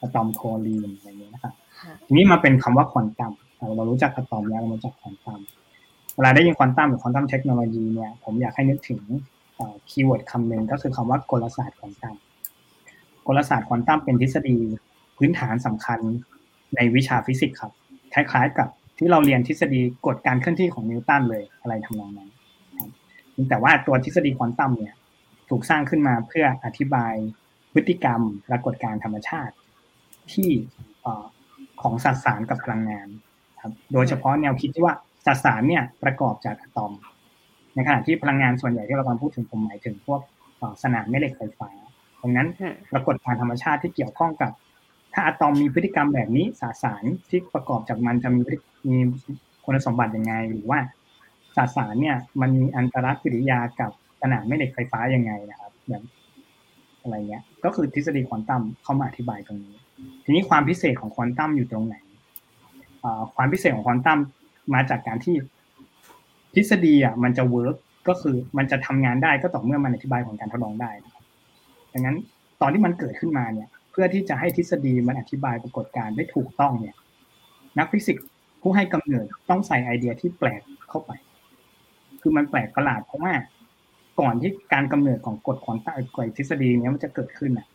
[0.00, 1.54] อะตอมคลอรีนอะไรอย่างนี้นะครับ
[2.06, 3.32] ทีนี้มาเป็นคำว่าควอนตัม
[3.76, 5.40] เรารู้จักอะตอมแล้วเรารู้จักควอนตัม
[6.16, 9.02] เวลาได้ยินควอนตัมหรือควอนตัมเทคโนโลยีเนี่ยผมอยากให้นึกถึง
[9.90, 12.16] keyword คำหนึ่งก็คือคำว่ากลศาสตร์ควอนตัม
[13.26, 14.56] กลศาสตร์ควอนตัมเป็นทฤษฎี
[15.18, 16.00] พื้นฐานสำคัญ
[16.76, 17.72] ในวิชาฟิสิกส์ครับ
[18.14, 18.68] คล้ายๆกับ
[18.98, 22.28] ที่เราเรียนทฤษฎีกฎการเคลื่อนที่ของนิวตันเลยอะไรทำนองนั้น
[23.50, 24.94] แต่ว่าตัวทฤษฎีควอนตัมเนี่ย
[25.50, 27.14] ถูกสร้างขึ้นมาเพื่ออธิบาย
[27.72, 29.54] พฤติกรรมปรากฏการธรรมชาติ
[30.32, 30.50] ที่
[31.82, 33.08] ของสสารกับพลังงาน
[33.62, 34.94] ครับ โดยเฉพาะแนวคิดที่ว่า
[35.26, 36.92] สสารเนี่ยประกอบจากอะตอม
[37.74, 40.20] ในขณะที่พลังงานส่วนใหญ่ที่เรากำลังพูดถึงผมหมายถึงพวก
[40.82, 41.70] สนามแม่เหล็กไฟฟ้า
[42.22, 42.48] ดังนั้น
[42.92, 44.52] ปรากฏการธรรมชาติที่เกี่ยวข้องกับ
[45.14, 48.40] ถ้าอะตอมมีพฤติกรรมแบบนี้สสารที่ประกอบจากมันจะมี
[48.88, 48.98] มี
[49.64, 50.78] คุณสมบัติยังไงหรือว่า
[51.56, 56.02] สสารเนี่ยมันมีอันตรกิริยากับ สนามแม่เหล็กไฟฟ้ายังไงนะครับแบบ
[57.02, 59.74] อะไรเงี้ย ก็คือทฤษฎีควอนตัมเข้ามาอธิบายตรงนี้
[60.24, 61.96] ทีนี้ความพิเศษของควอนตัมอยู่ตรงไหน
[63.36, 64.18] ความพิเศษของควอนตัม
[64.74, 65.34] มาจากการที่
[66.54, 67.76] ทฤษฎีอะมันจะ work
[68.08, 71.24] ก็คือมันจะทำงานได้ก็ต่อเมื่อมันอธิบายของการทดลองได้นะครับ
[71.92, 72.16] ดังนั้น
[72.60, 76.96] ตอนที่มันเกิดขึ้นมาเนี่ย เพื่อที่จะให้ทฤษฎีมันอธิบายปรากฏการณ์ได้ถูกต้องเนี่ย
[77.78, 78.26] นักฟิสิกส์
[78.62, 81.10] ผู้ให้กำเนิดต้องใส่ไอเดียที่แปลกเข้าไป
[82.20, 83.32] คือมันแปลกประหลาดเพราะว่า
[84.20, 87.66] ก่อนที่การกำเนิดของกฎควอนตัมกฎทฤษฎีนี้มันจะเกิดขึ้นน่ะ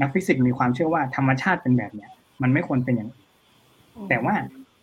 [0.00, 2.10] นักฟิสิกส์มีความเชื่อว่าธรรมชาติเป็นแบบเนี้ย
[2.42, 3.10] มันไม่ควรเป็นอย่าง
[4.08, 4.34] แต่ว่า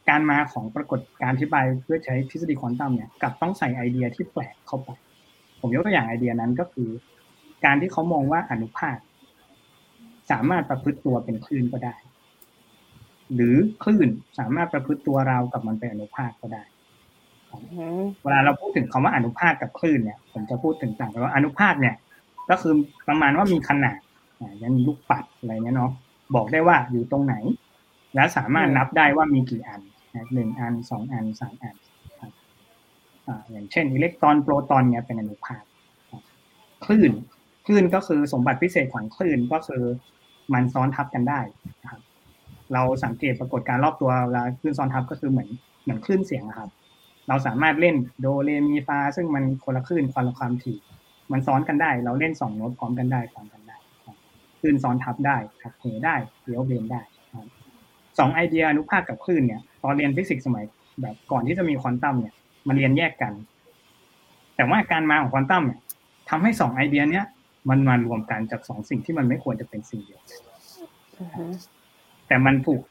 [0.10, 4.90] การมาของปรากฏการอธิบายเพื่อใช้ทฤษฎีควอนตัมเนี่ยกับต้องใส่ไอเดียที่แปลกเข้าไป
[5.60, 6.90] ผมยกตัวอย่างไอเดียนั้นก็คือ
[7.66, 8.98] การที่เขามองว่าอนุภาค
[10.32, 11.96] สามารถประพฤติตัวเป็นคลื่นก็ได้
[13.34, 16.64] หรือคลื่นสามารถประพฤติตัวเรากับมันเป็นอนุภาคก็ได้
[18.24, 21.96] เวลาเราพูดถึงคำว่าอนุภาคกับคลื่นเนี่ย ผมจะพูดถึงต่างกันว่าอนุภาคเนี่ย
[22.50, 22.74] ก็คือ
[23.08, 24.00] ประมาณว่ามีขนาด
[24.60, 25.92] อย่างลูกปัดอะไรเงี้ยเนาะ
[26.36, 27.36] บอกได้ว่าอยู่ตรงไหน
[28.16, 29.82] และสามารถนับได้ว่ามีกี่อัน
[30.34, 31.76] หนึ่งอันสองอันสามอัน
[33.52, 35.64] อย่างเช่นอิเล็กตรอนโปรตอนเนี่ยเป็นอนุภาค
[36.86, 37.12] คลื่น
[37.66, 39.84] คลื่นก็คือสมบัติพิเศษของคลื่นก็คือ
[40.54, 41.40] มันซ้อนทับกันได้
[41.92, 42.02] ครับ
[42.74, 45.50] เราสังเกตปรากฏการรอบตัวเวลาคลื่นซ้อนทับก็คือเหมือน
[45.84, 46.70] เหมือนคลื่นเสียงครับ
[47.30, 50.78] เราสามารถเล่นโดเรมีฟาซึ่งมันคนละคลื่นคนละความถี่
[51.32, 53.78] มันซ้อนกันได้ เราเล่นสองโน้ตพร้อมกันได้พร้อมกันได้
[54.60, 57.02] คลื่นซ้อนทับได้ทับเหได้เลี้ยวเบนได้
[58.20, 60.66] สองไอเดียอนุภาคกับคลื่นเนี่ย ตอนเรียนฟิสิกส์สมัย
[61.02, 62.34] แบบก่อนที่จะมีควอนตัมเนี่ย
[62.68, 63.34] มันเรียนแยกกัน
[64.56, 65.80] แต่ว่าการมาของควอนตัมเนี่ย
[66.30, 67.26] ทำให้สองไอเดียเนี้ย
[67.70, 70.22] มันมารวมกันจากสองสิ่งที่มันไม่ควรจะเป็นสิ่งเดียว
[72.28, 72.82] แต่มันถูก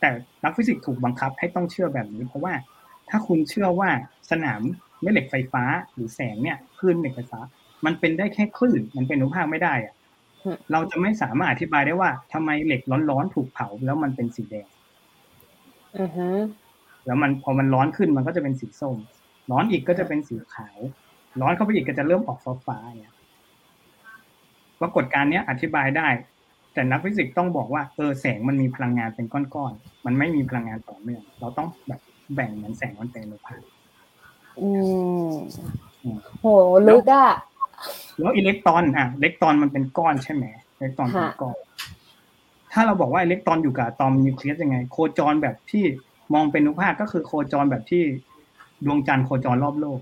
[0.00, 0.10] แต่
[0.44, 2.54] นักฟิสิกส์ถูกบังคับให้ต้องเชื่อแบบนี้ เพราะว่า
[3.10, 3.90] ถ้าคุณเชื่อว่า
[4.30, 4.60] สนาม
[5.02, 7.40] แม่เหล็กไฟฟ้าหรือแสงเนี่ยคลื่นเหล็กไฟฟ้า
[7.84, 9.94] มันเป็นได้แค่คลื่น มันเป็นอนุภาคไม่ได้อะ
[10.72, 14.68] เราจะไม่สามารถอธิบายได้ว่าทำไมเหล็กร้อนๆถูกเผาแล้วมันเป็นสีแดง
[15.98, 16.28] อือฮึ
[17.06, 18.96] แล้วมันพอมันร้อนขึ้นมันก็จะเป็นสีส้ม
[19.50, 20.78] ร้อนอีกก็จะเป็นสีขาว
[21.40, 23.14] ร้อนเข้าไปอีกก็จะเริ่มออกฟ้าฟ้าเนี่ย
[24.80, 26.08] ปรากฏการณ์เนี้ยอธิบายได้
[26.74, 32.00] แต่นักฟิสิกส์ต้องบอกว่าเออแสงมันมีพลังงานเป็นก้อนๆ มันไม่มีพลังงานต่อเนื่อง เราต้องแบบ
[32.34, 33.56] แบ่งเหมือนแสงมันเป็นโลภะ
[34.60, 34.70] อื
[35.28, 35.32] ม
[36.40, 36.46] โห
[36.88, 37.28] ลึกอะ
[38.20, 40.44] แล้วอิเล็กตรอนอะอิเล็กตรอนมันเป็นก้อนใช่ไหม
[40.76, 41.56] อิเล็กตรอนเป็นก้อน
[42.72, 45.84] ถ้าเราบอกว่าอิเล็กตรอนอยู่กับอะตอมนิวเคลียสยังไง โคจรแบบที่
[46.34, 48.02] มองเป็นอนุภาคก็คือโคจรแบบที่
[48.84, 50.00] ดวงจันทร์โคจรรอบโลก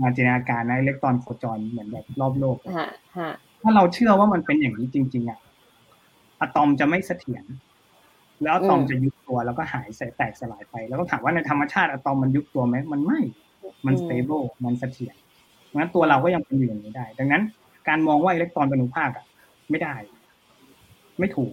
[0.00, 2.56] มาจินตนาการนะอิเล็กตรอนโคจรเหมือนแบบรอบโลก
[3.62, 5.38] ถ้าเราเชื่อว่ามันเป็นอย่างนี้จริง ๆอะ
[6.40, 7.44] อะตอมจะไม่เสถียร
[8.42, 13.20] แล้วอะตอมจะยุบตัวแล้วก็หายแตกสลายไป แล้วก็ถามว่าในธรรมชาติอะตอมมันยุบตัวไหมมันไม่
[13.86, 15.14] มัน stable มันเสถียร
[15.76, 17.42] งั้นตัวเราก็ยังเป็นอยู่อย่างนี้ได้ ดังนั้น
[17.88, 19.24] การมองว่าอิเล็กตรอนเป็นอนุภาคอะ
[19.70, 19.94] ไม่ได้
[21.18, 21.52] ไม่ถูก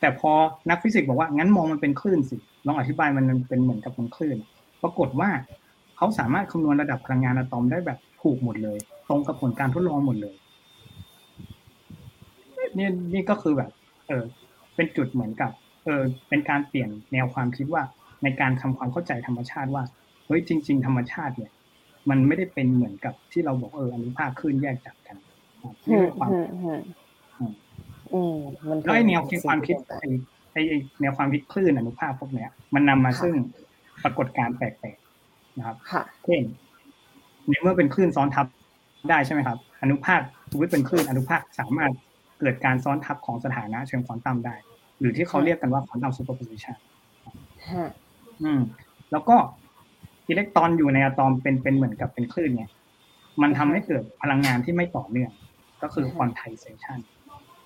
[0.00, 0.32] แต่พอ
[0.70, 4.36] นักฟิสิกส์บอกว่างั้นมองมันเป็นคลื่นสิลองอธิบายมันเป็นเหมือนกับมันคลื่น
[4.82, 5.30] ปรากฏว่า
[5.96, 10.34] เขาสามารถคำนวณระดับพลังงานอะตอมได้แบบถูกหมดเลย ตรงกับผลการทดลองหมดเลย
[12.78, 13.70] นี่นี่ก็คือแบบ
[14.08, 14.24] เออ
[14.82, 15.50] เป็นจุดเหมือนกับ
[15.84, 17.82] เออเป็นการเปลี่ยนแนวความคิดว่า
[18.22, 19.84] ในการทำความเข้าใจธรรมชาติว่า
[20.26, 21.52] เฮ้ยจริง ๆ ธรรมชาติเนี่ย
[22.10, 25.16] มันไม่ได้เป็นเหมือนกับที่เราบอกเอออนุภาคขึ้นแยกจากกัน
[25.88, 26.30] นี่ความ
[28.84, 30.04] แล้วไอแนวคิดความคิดไอ
[30.52, 33.34] ไอแนวความคิดคลื่นอนุภาคพวกเนี้ย มันนำมาซึ่ง
[34.04, 35.76] ปรากฏการณ์แปลกๆนะครับ
[36.24, 36.42] เช่น
[37.48, 38.46] ในเมื่อเป็นคลื่นซ้อนทับ
[39.10, 41.92] ได้ใช่ไหมครับ อนุภาคสมมติเป็นคลื่นอนุภาคสามารถ
[42.40, 44.54] เกิดการซ้อนทับของสถานะเชิงควอนตัมได้
[45.02, 46.76] หรือที่เขาเรียกกันว่าควอนตัมซูเปอร์โพซิชัน
[48.42, 48.60] อืม
[49.12, 49.36] แล้วก็
[50.28, 52.64] อิเล็กตรอนอยู่ในอะตอมเป็นเป็นเหมือนกับเป็นคลื่นไง
[53.42, 55.30] มันทำให้เกิดพลังงานที่ไม่ต่อเนื่อง
[55.82, 56.98] ก็คือควอนไทเซชัน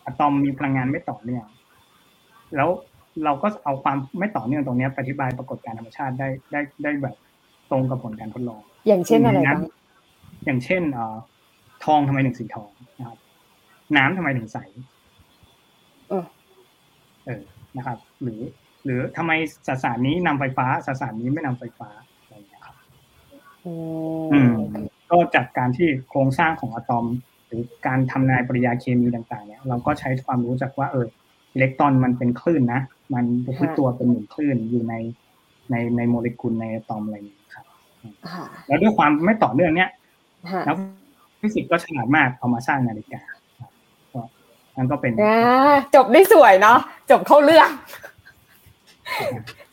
[0.05, 1.44] อะตอมมีพลังงานไม่ต่อเนื่อง
[2.57, 2.68] แล้ว
[3.25, 7.14] เราก็เอาความไม่ต่อเนื่องตรงนี้ไปอธิบายปรากฏการณ์ธรรมชาติได้ได้ได้แบบ
[7.70, 9.62] ตรงกับผลการทดลอง อย่างเช่นอะไรบ้าง
[10.44, 11.16] อย่างเช่นเอ่อ
[11.85, 13.18] ทองทำไมถึงสีทองนะครับ
[13.96, 14.59] น้ำทำไมถึงใส
[17.26, 17.40] เออเออ
[17.76, 18.40] นะครับ หรือ
[18.84, 19.32] หรือทำไม
[19.66, 21.88] สสารนี้นำไฟฟ้าสสารนี้ไม่นำไฟฟ้า
[22.22, 22.76] อะไรอย่างเงี้ยครับ
[24.32, 24.52] อืม
[25.10, 27.06] ก็จากการที่โครงสร้างของอะตอม
[27.46, 31.06] หรือการทำนายปริยาเคมีต่าง ๆ เนี่ย เราก็ใช้ความรู้จากว่าเออ
[31.54, 32.80] อิเล็กตรอนมันเป็นคลื่นนะ
[33.14, 34.94] มันเป็นตัวเป็นหนึ่งคลื่นอยู่ใน
[35.70, 37.66] ในในโมเลกุลในอะตอมอะไรอย่างเงี้ยครับ
[38.66, 39.90] แล้วด้วยความไม่ต่อเนื่องเนี้ย
[40.64, 40.76] แล้ว
[41.40, 43.36] ฟิสิกส์ก็ฉลาดมากเอามาสร้างนาฬิกาก็
[44.78, 45.12] มันก็เป็น
[45.94, 46.78] จบได้สวยเนาะ
[47.10, 47.70] จบเข้าเรื่อง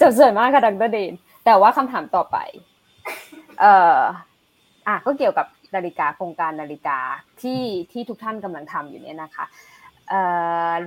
[0.01, 1.13] จบสวยมากค่ะดังเดน
[1.45, 2.37] แต่ว่าคำถามต่อไป
[3.59, 3.99] เอ่อ
[4.87, 6.99] อะก็เกี่ยวกับนาฬิกาโครงการนาฬิกา
[7.41, 7.61] ที่
[7.91, 9.45] ที่ทุกท่านกำลังทำอยู่เนี่ยนะคะ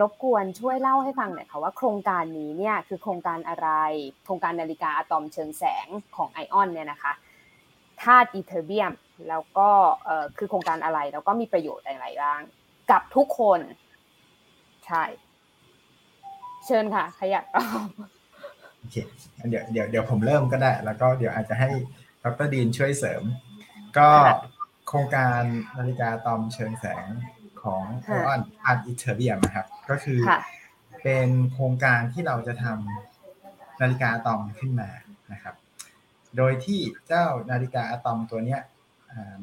[0.01, 3.69] รบกวนช่วยเล่าให้ฟังหน่อยค่ะว่าโครงการนี้เนี่ยคือโครงการอะไร
[4.25, 7.13] โครงการนาฬิกาอะตอมเชิงแสงของไอออนเนี่ยนะคะ
[8.03, 8.93] ธาตุอีเทอร์เบียม
[9.29, 9.69] แล้วก็
[10.39, 12.41] คือโครงการอะไรแล้วก็มีประโยชน์อะไรบ้าง
[12.91, 13.61] กับทุกคน
[14.87, 15.05] ใช่
[16.67, 17.89] เชิญค่ะ ขยับตอบ
[18.79, 18.97] โอเค
[19.49, 21.71] เดี๋ยวเดี๋ยวเดี๋ยวผมเริ่มก็ได้ แล้วก็เดี๋ยวอาจจะให้
[22.25, 23.23] ดรดีนช่วยเสริม
[23.99, 24.09] ก็
[24.89, 25.43] โครงการ
[25.79, 27.07] นาฬิกาอะตอมเชิงแสง
[27.63, 30.21] ของไอออนธาตุอิเทอร์เบียมนะครับ ก็คือ
[31.03, 34.89] เป็นโครงการที่เราจะทำนาฬิกาตอมขึ้นมา
[35.33, 35.55] นะครับ
[36.37, 38.61] โดยที่เจ้านาฬิกาอะตอมตัวเนี้ย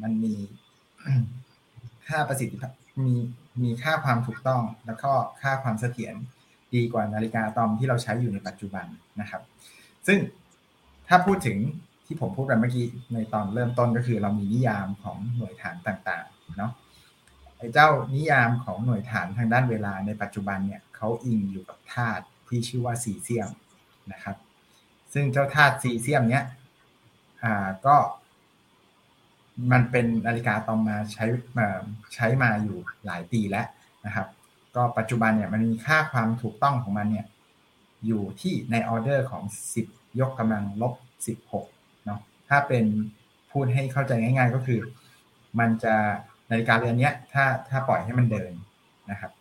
[0.01, 0.35] มันมี
[2.07, 2.71] ค่าประสิทธิภาพ
[3.05, 3.15] มี
[3.61, 5.11] มีค่าความถูกต้อง แล้วก็
[5.41, 6.15] ค่าความเสถียร
[6.75, 8.85] ดีกว่านาฬิกาอะตอมที่เราใช้อยู่ในปัจจุบัน
[9.21, 9.41] นะครับ
[10.07, 10.19] ซึ่ง
[11.07, 11.57] ถ้าพูดถึง
[12.05, 16.71] ที่ผมพูดไปเมื่อกี้ในตอนเริ่มต้นก็คือเรามีนิยามของหน่วยฐานต่างๆเนาะ
[17.57, 23.49] ไอ้เจ้านิยามของหน่วยฐานทางด้านเวลาในปัจจุบันเนี่ยเขาอิงอยู่กับธาตุที่ชื่อว่าซีเซียม
[24.13, 24.35] นะครับ
[25.13, 26.43] ซึ่งเจ้าธาตุซีเซียมเนี้ย
[27.43, 27.95] อ่าก็
[29.71, 31.25] มันเป็นนาฬิกาตอมมาใช้
[31.57, 31.67] มา
[32.15, 33.65] ใช้มาอยู่หลายปีแล้ว
[34.05, 34.27] นะครับ
[34.75, 37.27] ก็ปัจจุบันเนี่ยมันมีค่าความถูกต้องของมันเนี่ย
[38.07, 39.43] อยู่ที่ในออเดอร์ของ
[39.81, 40.93] 10 ยกกำลังลบ
[41.53, 42.85] 16เนาะถ้าเป็น
[43.51, 44.79] พูดให้เข้าใจง่าย ๆ ก็คือ
[45.59, 45.95] มันจะ
[46.49, 48.51] นาฬิกาเรือนนี้ถ้าถ้าปล่อยให้มันเดิน
[49.11, 49.31] นะครับ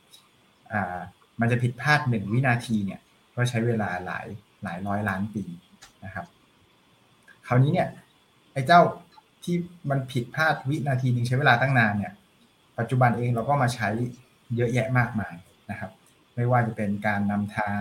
[0.72, 0.98] อ่า
[1.40, 3.00] มันจะผิดพลาดหนึ่งวินาทีเนี่ย
[3.34, 4.26] ก็ใช้เวลาหลาย
[4.62, 5.44] หลายร้อยล้านปี
[6.04, 6.26] นะครับ
[7.46, 7.88] คราวนี้เนี่ย
[8.52, 8.80] ไอ้เจ้า
[9.44, 9.56] ที่
[9.90, 12.12] มันผิดพลาดวินาทีนึงใช้เวลาตั้งนานเนี่ย
[12.78, 13.88] ปัจจุบันเองเราก็มาใช้
[14.56, 15.34] เยอะแยะมากมาย
[15.70, 15.90] นะครับ
[16.34, 17.80] ไม่ว่าจะเป็นการนำทาง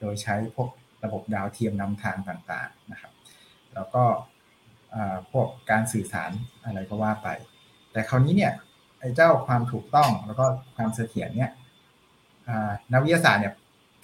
[0.00, 0.68] โดยใช้พวก
[1.04, 3.12] ระบบดาวเทียมนำทางต่างๆนะครับ
[3.74, 4.04] แล้วก็
[5.32, 6.30] พวกการสื่อสาร
[6.64, 7.28] อะไรก็ว่าไป
[7.92, 8.52] แต่คราวนี้เนี่ย
[9.00, 11.50] ไอ้เจ้าความถูกต้องแล้วก็ความเสถียรเนี่ย
[12.92, 13.54] นักวิทยาศาสตร์เนี่ย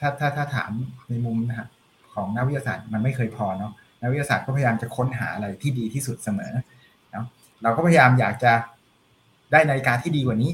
[0.01, 0.71] ถ้าถ้าถ้าถาม
[1.09, 1.69] ในมุมนะ
[2.15, 6.53] ของนักวิทยาศาสตร์มันไม่เคยพอเนาะนักวิทยาศาสตร์ก็พยายามจะค้นหาอะไรที่ดีที่สุดเสมอ
[7.63, 8.53] เราก็พยายามอยากจะ
[9.53, 10.53] ได้นาฬิกาที่ดีกว่านี้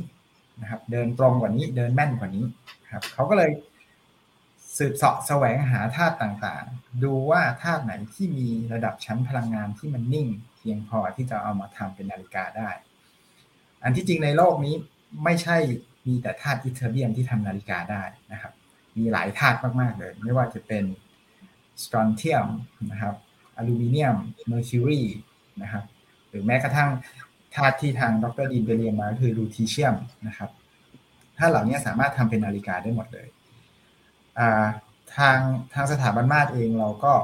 [0.63, 2.45] นะครับ เดินตรงกว่านี้ เดินแม่นกว่านี้
[2.93, 3.51] ครับเขาก็เลย
[4.79, 10.27] สืบเสาะแสวงหาธาตุต่างๆ ดูว่าธาตุไหนที่มีระดับชั้นพลังงานที่มันนิ่ง
[10.59, 12.71] เพียงพอที่จะเอามาทำเป็นนาฬิกาได้
[13.83, 14.75] อันที่จริงในโลกนี้
[15.25, 15.57] ไม่ใช่
[16.07, 18.53] มีแต่ธาตุอิเทอร์เบียมที่ทำนาฬิกาได้นะครับ
[18.99, 20.85] มีหลายธาตุมากๆเลย ไม่ว่าจะเป็น
[21.85, 22.47] สตรอนเทียม
[22.91, 23.15] นะครับ
[23.57, 24.17] อลูมิเนียม
[24.49, 25.03] mercury
[25.63, 25.85] นะครับ
[26.33, 26.91] หรือแม้กระทั่ง
[27.55, 29.95] ธาตุที่ทางดรดีนไปเรียนมาคือลูทีเชียม
[30.29, 30.51] นะครับ
[31.39, 33.27] ธาตุเหล่านี้สามารถทำเป็นนาฬิกาได้หมดเลย
[35.17, 35.39] ทาง
[35.75, 37.15] ทางสถาบันมาตรเองเราก็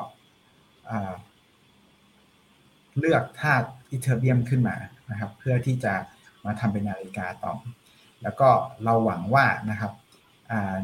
[2.98, 4.76] เลือกธาตุอิเทอร์เบียมขึ้นมา
[5.10, 5.94] นะครับ เพื่อที่จะ
[6.44, 7.54] มาทำเป็นนาฬิกาต่อ
[8.22, 8.48] แล้วก็
[8.84, 9.92] เราหวังว่านะครับ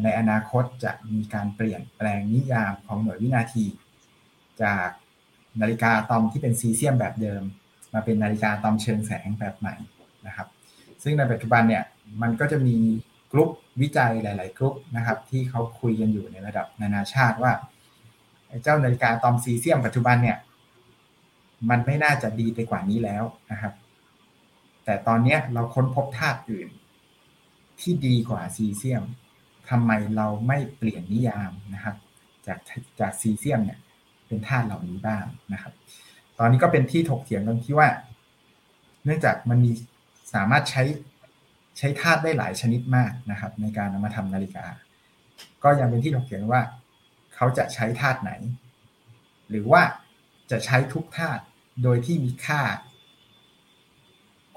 [0.03, 3.67] ในอนาคตจะมีการเปลี่ยนแปลงนิยามของหน่วยวินาที
[4.63, 4.89] จาก
[5.61, 7.43] นาฬิกาตอมที่เป็นซีเซียมแบบเดิม
[7.95, 9.75] มาเป็นนาฬิกาตอมเชิงแสงแบบใหม่
[10.27, 10.49] นะครับ
[11.03, 11.85] ซึ่งในปัจจุบันเนี่ย
[12.23, 12.77] มันก็จะมี
[13.33, 17.53] กลุ่มวิจัยหลาย ๆ กลุ่มนะครับ ที่เขาคุยกันอยู่ในระดับนานาชาติว่า
[18.63, 20.39] เจ้านาฬิกาตอมซีเซียมปัจจุบันเนี่ย
[21.71, 23.73] มันไม่น่าจะดีไปกว่านี้แล้วนะครับ
[24.85, 26.69] แต่ตอนนี้เราค้นพบธาตุอื่น
[27.81, 29.05] ที่ดีกว่าซีเซียม
[29.71, 31.97] ทำไมเราไม่เปลี่ยนนิยามนะครับ
[32.47, 32.59] จาก
[33.01, 33.79] จากซีเซียมเนี่ย
[34.27, 35.73] เป็นธาตุเหล่านี้บ้างนะครับ
[36.39, 37.89] ตอนนี้ก็เป็นที่ถกเถียงกันที่ว่า
[39.05, 39.71] เนื่องจากมันมี
[40.35, 40.83] สามารถใช้
[41.79, 44.67] ใช้ธาตุได้หลายชนิดมากนะครับ ในการนำมาทำนาฬิกา
[45.65, 46.61] ก็ยังเป็นที่ถกเถียงว่า
[47.35, 48.33] เขาจะใช้ธาตุไหน
[49.51, 49.83] หรือว่า
[50.51, 51.43] จะใช้ทุกธาตุ
[51.83, 52.63] โดยที่มีค่า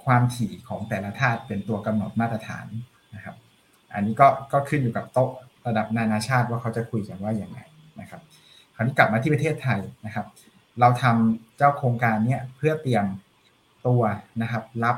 [0.06, 2.66] ความถี่ของแต่ละธาตุเป็นตัวกำหนดมาตรฐาน
[3.16, 3.36] นะครับ
[3.94, 5.32] อันนี้ก็ก็ขึ้นอยู่กับโต๊ะ
[5.68, 7.60] ระดับนานาชาติว่าเขาจะคุยกันว่าอย่างไร
[8.02, 8.22] นะครับ
[8.76, 10.26] คราวนี้กลับมาที่ประเทศไทยนะครับ
[10.80, 13.06] เราทำเจ้าโครงการนี้เพื่อเตรียม
[13.88, 14.02] ตัว
[14.42, 14.98] นะครับ รับ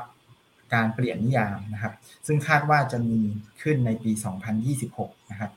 [0.74, 1.92] การเปลี่ยนนิยามนะครับ
[2.26, 3.18] ซึ่งคาดว่าจะมี
[3.62, 4.12] ขึ้นในปี
[4.70, 5.52] 2026 นะครับ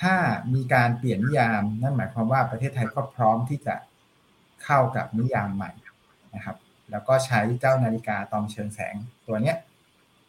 [0.00, 0.14] ถ้า
[0.54, 3.74] มีการเปลี่ยนนิยาม นั่นหมายความว่าประเทศไทยก็พร้อมที่จะ
[4.64, 5.70] เข้ากับนิยามใหม่
[6.34, 6.56] นะครับ
[6.90, 8.94] แล้วก็ใช้เจ้านาฬิกาตอมเชิงแสง
[9.26, 9.56] ตัวเนี้ย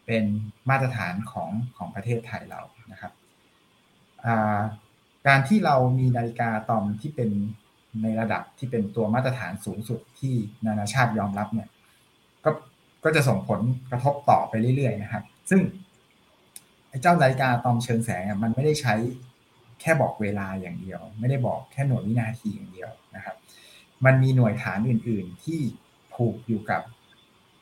[0.06, 0.24] เป็น
[0.70, 3.12] มาตรฐานของของประเทศไทยเรานะครับ
[5.28, 7.30] การที่เรามีนาฬิกาตอมที่เป็น
[8.04, 11.70] ในระดับที่เป็นตัวมาตรฐานสูงสุดที่นานาชาติยอมรับเนี่ย
[12.46, 12.52] ก็
[13.04, 15.62] ก็จะส่งผลกระทบต่อไปเรื่อยๆนะครับ ซึ่ง
[17.02, 18.96] เจ้านาฬิกาตอมเชิงแสงมันไม่ได้ใช้
[19.82, 23.36] แค่บอกเวลาอย่างเดียว ไม่ได้บอกแค่หน่วยวินาทีอย่างเดียวนะครับ
[24.06, 25.60] มันมีหน่วยฐานอื่น ๆ ที่
[26.14, 26.82] ผูกอยู่กับ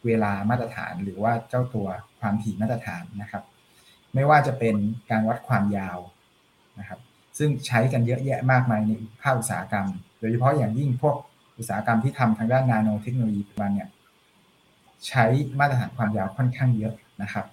[0.06, 1.88] เวลามาตรฐานหรือว่าเจ้าตัว
[2.20, 3.44] ความถี่มาตรฐานนะครับ
[4.14, 4.76] ไม่ว่าจะเป็น
[5.12, 5.98] การวัดความยาว
[6.80, 7.00] นะครับ
[7.38, 9.88] ซึ่งใช้กันเยอะแยะมากมายในภาคอุตสาหกรรม
[10.20, 11.16] โดยเฉพาะอย่างยิ่งพวก
[11.58, 13.90] อุตสาหกรรมที่ทำทางด้านนาโนเทคโนโลยีปัจจุบันเนี่ย
[15.08, 15.26] ใช้
[15.60, 17.46] มาตรฐานความยาวค่อนข้างเยอะนะครับ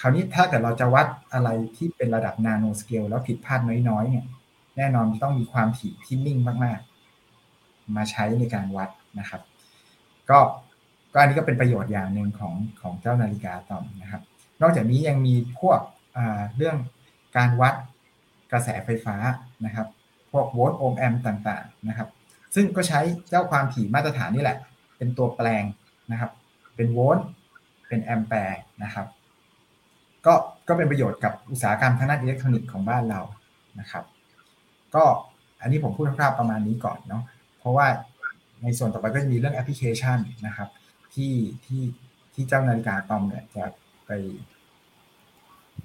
[0.00, 4.24] คราวนี้ถ้าเกิดเราจะวัดอะไรที่เป็นระดับนาโนสเกลแล้วผิดพลาดน้อยๆเนี่ย
[4.76, 9.42] แน่นอนต้องมีความถี่ที่นิ่งมากๆ มาใช้ในการวัดนะครับ
[10.30, 10.38] ก็
[11.12, 14.22] ก็อันนี้ก็เป็นประโยชน์อย่างหนึ่งของของเจ้านาฬิกาตอมนะครับ
[14.62, 15.80] นอกจากนี้ยังมีพวก
[16.56, 16.76] เรื่อง
[17.36, 17.74] การวัด
[18.52, 19.16] กระแสไฟฟ้า
[19.64, 19.86] นะครับ
[20.32, 22.08] พวกโวลต์โอห์มแอมต่างๆนะครับ
[22.54, 24.58] ซึ่งก็ใช้เจ้าความถี่มาตรฐานนี่แหละ
[24.96, 25.64] เป็นตัวแปลง
[26.12, 26.30] นะครับ
[26.76, 27.26] เป็นโวลต์
[27.88, 29.06] เป็นแอมแปร์นะครับ
[30.26, 30.34] ก็
[30.68, 33.20] ก็เป็นประโยชน์กับอุตสาหกรรมทางด้านอิเล็กทรอนิกส์ของบ้านเรา
[33.80, 34.04] นะครับ
[34.94, 35.04] ก็
[35.62, 37.22] อันนี้ผมพูดคร่าวๆประมาณนี้ก่อนเนาะ
[37.58, 37.86] เพราะว่า
[38.62, 40.68] ในส่วนต่อไปก็จะมีเรื่องแอปพลิเคชันนะครับ
[41.14, 41.34] ที่
[41.66, 41.82] ที่
[42.34, 43.64] ที่เจ้านาฬิกาตอมเนี่ยจะ
[44.06, 44.10] ไป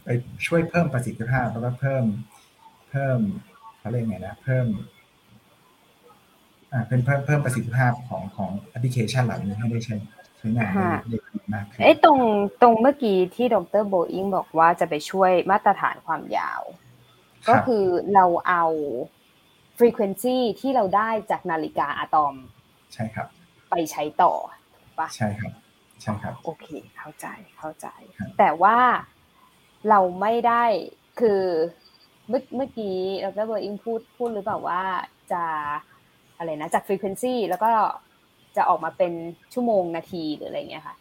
[0.04, 0.08] ไป
[0.46, 2.04] ช่วยเพิ่มประสิทธิภาพแล้วก็เพิ่ม
[2.90, 3.20] เพิ่ม
[3.88, 4.68] เขาเรียกไงนะ เพิ่ม
[6.72, 9.96] อ่าเพิ่มเพิ่มเพิ่มประสิทธิภาพของของแอปพลิเคชันเหล่านี้ให้ได้ใช้
[10.38, 11.18] ใช้งานได้ดี
[11.54, 12.20] มากขึ้นไอ้ตรง
[12.62, 16.62] ตรงเมื่อกี้ที่ดรโบอิงบอกว่าจะไปช่วยมาตรฐานความยาว
[17.50, 18.66] ก็คือเราเอา
[19.80, 22.36] frequency ที่เราได้จากนาฬิกาอะตอม
[22.94, 23.28] ใช่ครับ
[23.72, 24.34] ไปใช้ต่อ
[25.00, 25.54] ปะใช่ครับ
[26.02, 27.88] ใช่ครับ โอเค เข้าใจเข้าใจ
[28.38, 28.78] แต่ว่า
[29.90, 30.64] เราไม่ได้
[31.20, 31.42] คือ
[32.30, 34.82] เมื่อเมื่อกี้ดรเบอร์อิงพูดพูดหรือเปล่าว่า
[35.32, 35.44] จะ
[36.38, 37.72] อะไรนะจาก frequency แล้วก็
[38.58, 39.14] จะออกมาเป็น
[39.54, 40.96] ชั่วโมงนาทีหรืออะไรเงี้ยค่ะ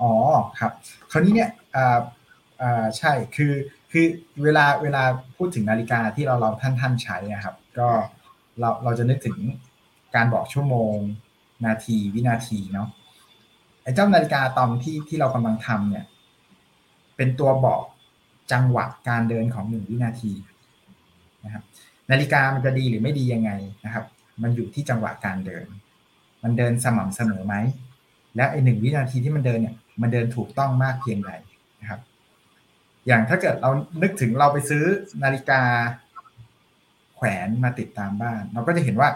[0.00, 0.12] อ๋อ
[0.60, 0.72] ครับ
[1.10, 1.98] คราวนี้เนี่ยอ่า
[2.62, 3.52] อ่าใช่คือ
[3.90, 4.04] คือ
[4.42, 5.02] เวลาเวลา
[5.36, 7.88] พูดถึงนาฬิกาที่เราเราท่านท่านใช้นะครับ ก็
[8.60, 9.38] เราเราจะนึกถึง
[10.14, 10.94] การบอกชั่วโมง
[11.66, 12.88] นาทีวินาทีเนาะ
[13.82, 16.04] ไอ้เจ้านาฬิกาตอมที่ที่เรากำลังทำเนี่ย
[17.16, 17.82] เป็นตัวบอก
[18.52, 20.32] จังหวะการเดินของหนึ่งวินาที
[21.44, 21.62] นะครับ
[22.10, 23.50] นาฬิกามันจะดีหรือไม่ดียังไง
[23.84, 24.04] นะครับ
[24.42, 25.66] มันอยู่ที่จังหวะการเดิน
[26.42, 27.54] มันเดินสม่ำเสมอไหม
[28.36, 31.30] และไอหนึ่งวินาทีที่มันเดินเนี่ยมันเดินถูกต้องมากเพียงใด
[31.80, 32.00] นะครับ
[33.06, 33.70] อย่างถ้าเกิดเรา
[34.02, 34.84] นึกถึงเราไปซื้อ
[35.22, 35.62] นาฬิกา
[37.16, 39.08] แขวนมาติดตามบ้าน เราก็จะเห็นว่า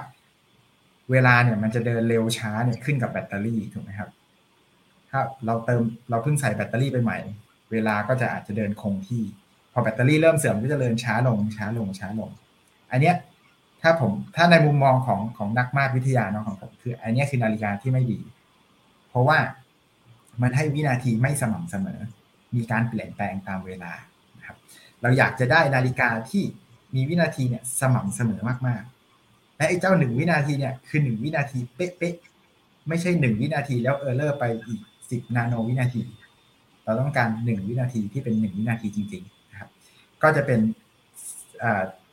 [1.10, 4.10] เวลาเนี่ยมันจะเดินเร็วช้าเนี่ยขึ้นกับแบตเตอรี่ถูกไหมครับ
[5.10, 7.18] ถ้าเราเติมเราเพิ่งใส่แบตเตอรี่ไปใหม่
[7.72, 9.22] เวลาก็จะอาจจะเดินคงที่
[9.72, 12.30] พอแบตเตอรี่เริ่มเสื่อมก็จะเดินช้าลงช้าลงช้าลง
[12.90, 13.16] อันเนี้ย
[13.82, 18.18] ถ้าผมถ้าในมุมมองของของนักมาตรวิทยาเนาะของผมคือ อันนี้คือนาฬิกาที่ไม่ดี
[19.08, 19.38] เพราะว่า
[20.42, 22.00] มันให้วินาทีไม่สม่ำเสมอ
[22.54, 23.92] มีการเปลี่ยนแปลงตามเวลา
[24.38, 24.56] นะครับ
[25.02, 26.42] เราอยากจะได้นาฬิกาที่
[26.94, 34.80] มีวินาทีเนี่ยสม่ำเสมอมากๆ และไอ้เจ้าหนึ่งวินาทีเนี่ยคือหนึ่งวินาทีเป๊ะๆไม่ใช่หนึ่งวินาทีแล้ว error ไปอีก
[35.10, 36.02] สิบนาโนวินาที
[36.84, 39.37] เราต้องการหนึ่งวินาทีที่เป็นหนึ่งวินาทีจริงๆนะครับ
[40.22, 40.60] ก็จะเป็น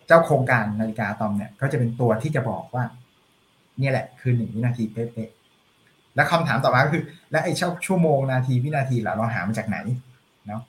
[0.08, 2.84] เจ้าโครงการนาฬิกาอะตอมเนี่ย ก็จะเป็นตัวที่จะบอกว่า
[3.80, 7.54] เนี่ยแหละ คือหนึ่งวินาทีเป๊ะๆแล้วคำถามต่อมาก็คือ แล้วไอ้
[7.86, 9.78] ชั่วโมงนาทีวินาทีล่ะเราหามาจากไหน
[10.48, 10.62] เนาะ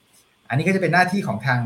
[0.48, 1.60] อันนี้ก็จะเป็นหน้าที่ของทาง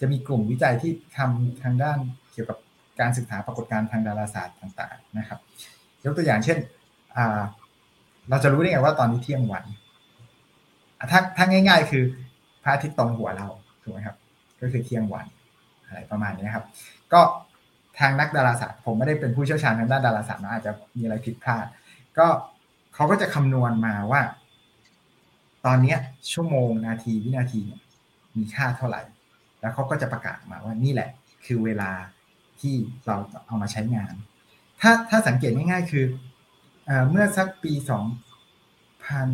[0.00, 1.98] จะมีกลุ่มวิจัยที่ทำทางด้าน
[2.32, 2.58] เกี่ยวกับ
[3.00, 5.38] การศึกษาปรากฏการณ์ทางดาราศาสตร์ต่าง ๆ นะครับ
[6.04, 6.58] ยกตัวอย่างเช่น
[8.30, 9.64] เราจะรู้ได้ไงว่าตอนนี้เที่ยงวัน
[11.10, 12.04] ถ้าถ้าง่าย ๆ คือ
[12.62, 13.48] พระอาทิตย์ตรงหัวเรา
[13.82, 14.16] ถูกไหมครับ
[14.60, 15.26] ก็คือเที่ยงวัน
[15.86, 16.66] อะไรประมาณนี้ครับ
[17.12, 17.20] ก็
[17.98, 21.66] ทางนักดาราศาสตร์ ผมไม่ได้เป็นผู้เชี่ยวชาญทางด้านดาราศาสตร์นะอาจจะมีอะไรผิดพลาด
[22.18, 22.26] ก็
[22.94, 24.20] เขาก็จะคำนวณมาว่า
[25.66, 25.96] ตอนนี้
[26.32, 27.80] ชั่วโมงนาทีวินาทีเนี่ย
[28.36, 29.02] มีค่าเท่าไหร่
[29.60, 31.08] แล้วเขาก็จะประกาศมาว่านี่แหละ
[31.46, 31.90] คือเวลา
[32.60, 32.74] ที่
[33.06, 34.14] เราเอามาใช้งาน
[34.80, 36.04] ถ้าถ้าสังเกตง่ายๆคือ
[37.10, 38.04] เมื่อสักปีสอง
[39.04, 39.28] พัน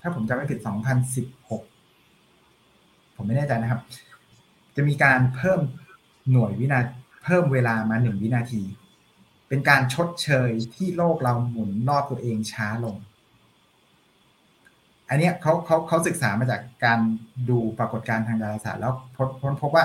[0.00, 1.62] ถ้าผมจำไม่ผิดสองพันสิบหก
[3.16, 3.80] ผมไม่แน่ใจนะครับ
[4.76, 5.60] จะมีการเพิ่ม
[6.30, 6.80] หน่วยวินา
[7.24, 8.62] เพิ่มเวลามาหนึ่งวินาที
[9.48, 12.96] เป็นการชดเชยที่โลกเราหมุนรอบตัวเองช้าลง
[15.08, 16.98] อันนี้เขาเขาเขาศึกษามาจากการ
[17.48, 19.28] ดูปรากฏการณ์ทางดาราศาสตร์แล้วพบ
[19.62, 19.84] พบว่า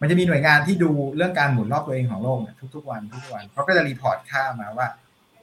[0.00, 2.38] มันจะมีหน่วยงานที่ดูเรื่องการหมุนรอบตัวเองของโลก
[2.74, 4.88] ทุกๆวันทุกวันเขาก็จะ report ค่ามาว่า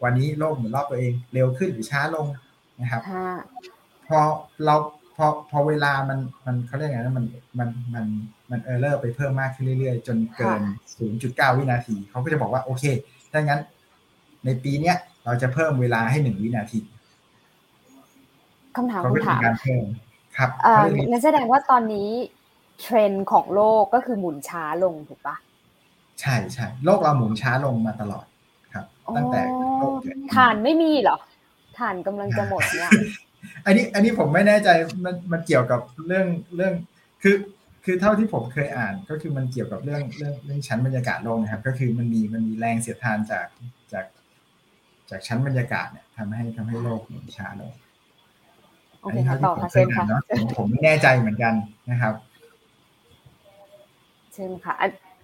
[0.04, 2.28] วันนี้โลกหมุนรอบตัวเองเร็วขึ้นหรือช้าลง
[2.82, 3.02] นะครับ
[4.08, 4.20] พอ
[4.66, 4.76] เรา
[5.18, 7.26] พอพอเวลามันมันเขาเรียกไงนะมัน
[7.60, 8.06] มันมัน
[8.52, 10.62] มัน error ไปเพิ่มมากขึ้นเรื่อยๆ จนเกิน
[11.10, 12.84] 0.9 วินาที เขาก็จะบอกว่าโอเค
[13.32, 13.62] ถ้างั้น
[14.46, 16.80] ในปีเนี้ยเราจะเพิ่มเวลาให้หนึ่งวินาที
[18.76, 19.86] คำถามคำถามการเพิ่ม
[20.38, 20.50] ครับ
[21.12, 22.10] นั่นแสดงว่าตอนนี้
[22.82, 25.36] เทรนด์ของโลกก็คือหมุนช้าลงถูกปะ
[26.22, 28.26] ใช่ใช่โลกเราหมุนช้าลงมาตลอด
[28.74, 28.86] ครับ
[29.18, 29.42] ตั้งแต่
[29.78, 29.94] โลก
[30.36, 31.18] ฐานไม่มีเหรอ
[31.80, 32.92] ฐานกำลังจะหมดเนี่ย
[33.66, 34.70] อันนี้อันนี้ผมไม่แน่ใจ
[35.06, 36.74] มันมันเกี่ยวกับเรื่องเรื่อง
[37.24, 37.36] คือ
[37.86, 43.48] คือเท่าที่ผมเคยอ่านก็คือมันเกี่ยวกับเรื่องเรื่องเรื่องชั้นบรรยากาศโลกนะครับ ก็คือมันมีมันมีแรงเสียดทานจาก
[43.94, 44.06] จาก
[45.10, 47.74] จากชั้นบรรยากาศเนี่ยทำให้ทำให้โลกหมุนช้าลง
[49.02, 50.22] อันนี้เท่าที่ผมเคยอ่านเนาะ
[50.58, 51.54] ผมไม่แน่ใจเหมือนกัน
[51.92, 52.14] นะครับ
[54.34, 54.74] เช่นค่ะ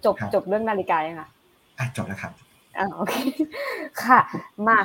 [0.04, 1.28] จบจบเรื่องนาฬิกายังคะ
[1.78, 2.32] อะจบแล้วครับ
[2.78, 3.14] อ่าโอเค
[4.02, 4.18] ค่ะ
[4.68, 4.78] มา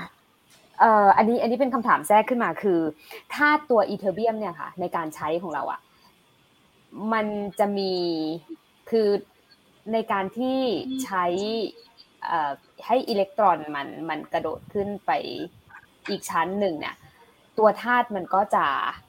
[0.80, 2.80] เอ่ออันนี้อันนี้เป็นคำถามแทรกขึ้นมาคือ
[3.34, 5.80] ถ้าตัวอีเทอร์เบียมเนี่ยค่ะ ในการใช้ของเราอะ
[7.14, 7.26] มัน
[7.60, 7.94] จะมี
[8.90, 9.08] คือ
[9.94, 10.60] ในการที่
[11.04, 11.26] ใช้
[12.86, 15.12] ให้อิเล็กตรอนมันมันกระโดดขึ้นไป
[16.10, 16.96] อีกชั้นหนึ่งเนี่ย
[17.58, 18.66] ตัวธาตุมันก็จะ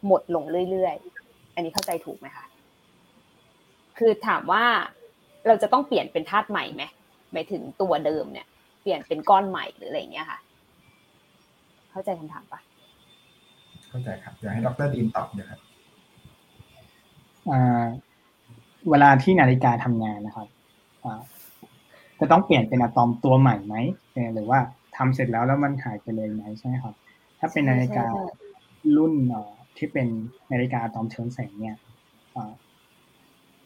[0.06, 2.44] หมดลงเรื่อยๆ อันนี้เข้าใจถูกไหมคะ
[3.98, 4.64] คือถามว่า
[5.46, 6.82] เราจะต้องเปลี่ยนเป็นธาตุใหม่ไหม
[7.32, 8.46] หมายถึงตัวเดิมเนี่ย
[8.82, 10.38] เปลี่ยนเป็นก้อนใหม่หรืออะไรเงี้ยค่ะ
[11.90, 12.60] เข้าใจคำถามปะ
[13.88, 15.60] เข้าใจครับอยากให้ดรดีนตอบเดี๋ยวครับ
[18.90, 20.48] เวลาที่นาฬิกาทำงานนะครับ
[22.20, 23.74] จะต้องเปลี่ยนเป็นอะตอมตัวใหม่ไหม
[24.34, 24.58] หรือว่า
[24.96, 26.94] ทำเสร็จแล้วแล้วมันหายไปเลยไหมใช่ไหมครับ
[27.38, 28.04] ถ้าเป็นนาฬิกา
[28.96, 29.14] รุ่น
[29.76, 30.06] ที่เป็น
[30.52, 31.76] นาฬิกาอะตอมเชิงแสงเนี่ย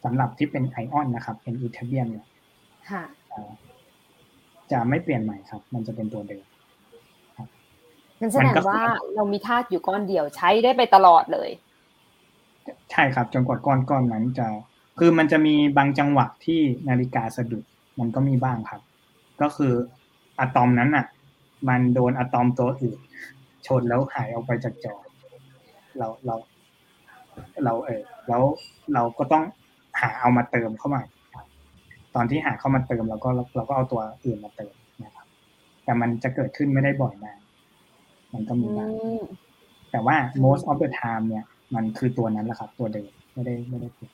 [0.03, 2.27] สำหรับที่เป็นไอออนนะครับเป็นอีเทเบียมเนี่ย
[4.71, 6.45] จะไม่เปลี่ยนใหม่ครับ มันจะเป็นตัวเดิม
[8.19, 8.81] นั่นแสดงว่า
[9.15, 11.49] เรามีธาตุอยู่ก้อนเดียวใช้ได้ไปตลอดเลย
[12.91, 14.47] ใช่ครับจนกว่าก้อนก้อนนั้นจะ
[14.99, 16.59] คือมันจะมีบางจังหวะที่
[16.89, 17.63] นาฬิกาสะดุด
[17.99, 18.81] มันก็มีบ้างครับ
[19.41, 19.73] ก็คือ
[20.39, 21.05] อะตอมนั้นอะ
[21.69, 22.99] มันโดนอะตอมตัวอื่น
[23.67, 24.95] ชนแล้วหายออกไปจากจอ
[25.97, 26.35] เราเรา
[27.63, 28.43] เราเออแล้ว
[28.93, 29.43] เราก็ต้อง
[30.01, 31.01] หาเอามาเติมเข้ามา
[32.15, 35.27] ตอนที่หาเข้ามาเติมเราก็เราก็เอาตัวอื่นมาเติมนะครับ
[35.83, 37.37] แต่มันจะเกิดขึ้นไม่ได้บ่อยมาก
[38.35, 38.91] มันก็มีบ้าง
[39.91, 40.15] แต่ว่า
[40.45, 44.11] most of the time เนี่ย มันคือตัวนั้นแหละครับ ตัวเดิมไม่ได้ไม่ได้เปลี่ยน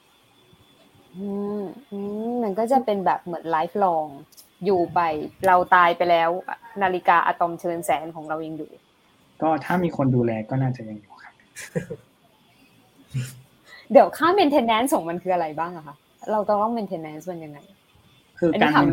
[1.18, 1.98] อืมอื
[2.30, 4.06] มมันก็จะเป็นแบบเหมือนไลฟ์ลอง
[4.66, 5.00] อยู่ไป
[5.48, 6.30] เราตายไปแล้ว
[6.84, 8.72] นาฬิกาอะตอมเชิญแสงของเรายังอยู่
[9.42, 11.34] ก็ถ้ามีคนดูแลก็น่าจะยังอยู่ครับ
[13.92, 15.96] เดี๋ยวค่า maintenance ของมันคืออะไรบ้างอะคะ
[16.32, 17.60] เราต้อง maintenance มันยังไง
[18.40, 18.84] คือการ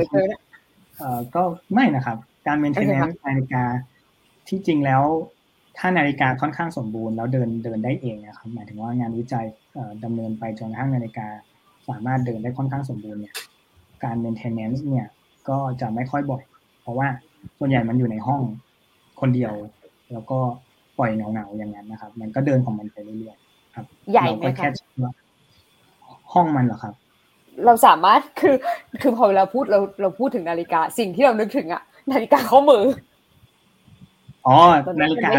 [0.98, 1.42] เอ่อก็
[1.74, 2.16] ไม่นะครับ
[2.46, 3.64] การ maintenance นาฬิกา
[4.48, 5.02] ที่จริงแล้ว
[5.78, 9.46] ถ้านาฬิกาค่อนข้างสมบูรณ์แล้วเดินเดินได้เองนะครับหมายถึงว่างานวิจัย
[10.04, 11.26] ดำเนินไปจนกระทั่งนาฬิกา
[11.88, 13.34] สามารถเดินได้ค่อนข้างสมบูรณ์เนี่ย
[14.04, 15.06] การ maintenance เนี่ย
[15.48, 16.42] ก็จะไม่ค่อยบ่อย
[16.82, 17.08] เพราะว่า
[17.58, 18.42] ส่วนใหญ่มันอยู่ในห้อง
[19.20, 19.52] คนเดียว
[20.12, 20.38] แล้วก็
[20.98, 24.72] ปล่อยเงาๆอย่างนั้นนะครับ มันก็เดินของมันไปเรื่อยๆครับใหญ่ไหมครับ
[26.32, 26.94] ห้องมันเหรอครับ
[27.64, 28.56] เราสามารถคือ
[29.00, 31.82] คือพอเวลาพูดเราเราพูดถึงนาฬิกา สิ่งที่เรานึกถึงอะ
[32.12, 32.84] นาฬิกาข้อมือ
[34.48, 34.58] อ๋อ
[35.00, 35.30] นาฬิกา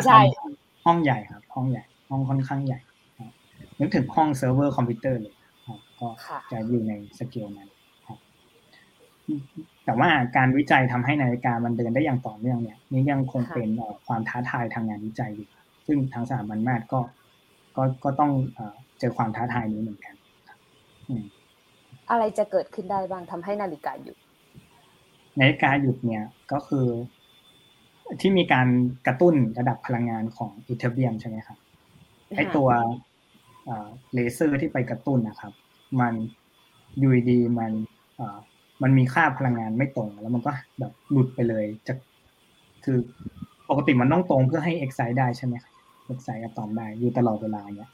[0.85, 2.79] ห้องใหญ่ครับ ห้องใหญ่ ห้องค่อนข้างใหญ่
[3.79, 5.35] นึกถึงห้องเซิร์ฟเวอร์คอมพิวเตอร์เลย
[5.99, 6.07] ก็
[6.51, 7.69] จะอยู่ในสเกลนั้น
[9.85, 13.69] แต่ว่าการวิจัยทำให้นาฬิกามันเดินได้อย่างต่อเนื่องเนี่ยนี่ยังคงเป็น
[14.07, 15.47] ความท้าทายทางงานวิจัยอยู่
[15.87, 16.99] ซึ่งทางสถาบันมาตรก็
[17.77, 18.31] ก็ก็ต้อง
[18.99, 20.15] เจอความท้าทายนี้เหมือนกัน
[22.11, 24.15] อะไรจะเกิดขึ้นได้บ้างทำให้นาฬิกาหยุด
[25.35, 26.85] อ๋อนาฬิกาหยุดเนี่ยก็คือ
[28.21, 28.67] ที่มีการ
[29.07, 31.57] กระตุ้นระดับพลังงานของอิตเทอร์เบียมใช่ไหมครับ
[32.35, 32.69] ไอตัว
[34.13, 35.53] เลเซอร์ที่ไปกระตุ้นนะครับ
[35.99, 36.13] มันอ
[37.01, 37.71] ยู่ดีๆ มัน
[38.83, 41.93] มันมีค่าพลังงานไม่ตรง แล้วมันก็แบบหลุดไปเลยจะ
[42.85, 42.97] คือ
[43.69, 45.73] ปกติมันต้องตรงเพื่อให้ excite ได้ใช่ไหมครับ
[46.05, 47.91] excite อะตอมได้อยู่ตลอดเวลาเนี้ย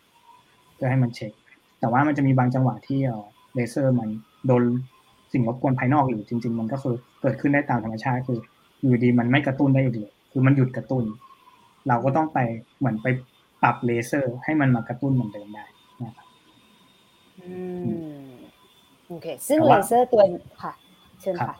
[0.76, 1.32] เพื่อให้มันเช็ค
[1.80, 2.99] แต่ว่ามันจะมีบางจังหวะที่
[3.55, 4.09] เลเซอร์มัน
[4.47, 4.63] โดน
[5.32, 8.39] สิ่งรบกวนภายนอกหรือจริง ๆ มันก็คือเกิดขึ้นได้ตามธรรมชาติคือ
[8.86, 11.03] อยู่ดีๆ มันไม่กระตุ้นได้อีกเลยคือมันหยุดกระตุ้น
[11.88, 12.39] เราก็ต้องไป
[12.79, 13.07] เหมือนไป
[13.63, 15.65] ปรับเลเซอร์ ให้มันมากระตุ้นเหมือนเดิมได้
[16.03, 16.27] นะครับ
[17.39, 17.49] อื
[18.25, 18.29] ม
[19.07, 20.21] โอเค ซึ่งเลเซอร์ตัว
[20.63, 20.73] ค่ะ
[21.21, 21.55] เชิญค่ะ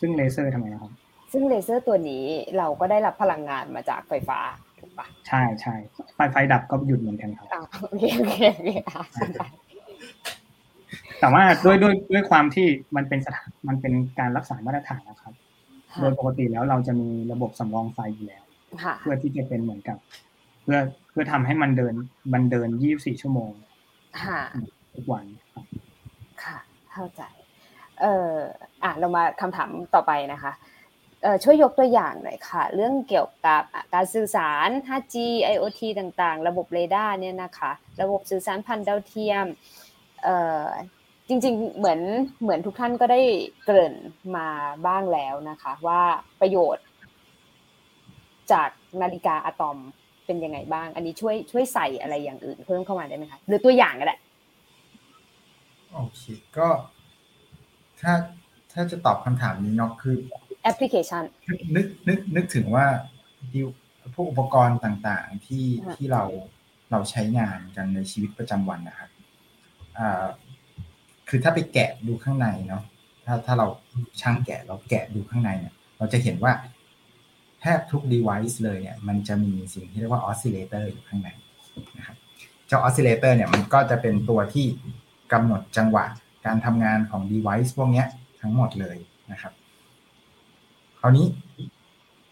[0.00, 0.92] ซึ่งเลเซอร์ทำไมนะครับ
[1.32, 2.24] ซึ่งเลเซอร์ตัวนี้
[2.58, 4.38] เราก็ได้รับพลังงานมาจากไฟฟ้า
[4.78, 5.74] ถูกปะใช่ใช่
[6.14, 7.46] ไฟไฟดับก็หยุดเหมือนกันครับ
[7.90, 8.70] โอเคโอเคโอเค
[11.20, 12.66] แต่ว่าด้วยด้วยด้วยความที่
[12.96, 15.32] มันเป็นสถานมันเป็นการรักษามาตรฐานนะครับ
[15.98, 18.44] โดยปกติแล้วเราจะมีระบบสำรองไฟอยู่แล้ว
[19.00, 19.98] เพื่อที่จะเป็นเหมือนกับ
[20.62, 20.78] เพื่อ
[21.10, 21.94] เพื่อทำให้มันเดิน
[22.32, 23.50] มันเดินยี่บสี่ชั่วโมง
[24.94, 25.24] ทุกวัน
[26.44, 26.58] ค่ะ
[26.92, 27.22] เข้าใจ
[28.00, 28.34] เอ่อ
[28.82, 30.52] อะเรามาคำถามต่อไปนะคะ
[31.22, 33.62] เอ่อช่วยยกตัวอย่างหน่อยค่ะ เรื่องเกี่ยวกับ
[33.94, 35.16] การสื่อสาร 5G
[35.54, 37.70] IoT ต่างๆ ระบบเรดาร์เนี่ยนะคะ
[38.02, 39.46] ระบบสื่อสารพันดาวเทียม
[40.24, 40.66] เอ่อ
[41.30, 42.00] จริงๆ เหมือน
[42.42, 43.20] เหมือนทุกท่านก็ได้
[43.64, 43.94] เกริ่น
[44.36, 44.48] มา
[44.86, 46.00] บ้างแล้วนะคะ ว่า
[46.40, 46.86] ประโยชน์
[48.52, 48.68] จาก
[49.02, 49.78] นาฬิกาอะตอม
[50.26, 54.16] เป็นยังไงบ้าง อันนี้ช่วยช่วยใส่อะไรอย่างอื่น เพิ่มเข้ามาได้ไหมคะหรือตัวอย่างก็ได้
[55.92, 56.22] โอเค
[56.58, 56.68] ก็
[58.00, 58.12] ถ้า
[58.72, 60.16] ถ้าจะตอบคำถามนี้เนาะคือ
[60.62, 61.22] แอปพลิเคชัน
[61.74, 62.86] นึกนึกนึกถึงว่า
[63.52, 63.68] ดิว
[64.14, 66.22] พวกอุปกรณ์ต่างๆที่ที่เรา
[66.90, 69.10] เราใช้งานกันในชีวิตประจำวันนะครับ
[69.98, 70.26] อ่า
[71.30, 72.82] คือถ้าไปแกะดูข้างในเนาะ
[73.26, 73.66] ถ้าถ้าเรา
[74.20, 76.52] ช่างแกะเราแกะดูข้างในเนี่ย เราจะเห็นว่า
[77.60, 81.28] แทบทุก device เลยเนี่ย มันจะมีสิ่งที่เรียกว่า oscillator อยู่ข้างใน
[81.98, 82.16] นะครับ
[82.66, 84.66] เจ้า oscillator เนี่ยมันก็จะเป็นตัวที่
[85.32, 86.04] กำหนดจังหวะ
[86.46, 88.04] การทำงานของ device พวกนี้
[88.40, 88.96] ทั้งหมดเลย
[89.32, 89.52] นะครับ
[91.00, 91.26] คราวนี้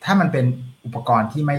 [0.05, 0.47] ถ้ามันเป็น
[0.85, 1.59] อุปกรณ์ที่ไม่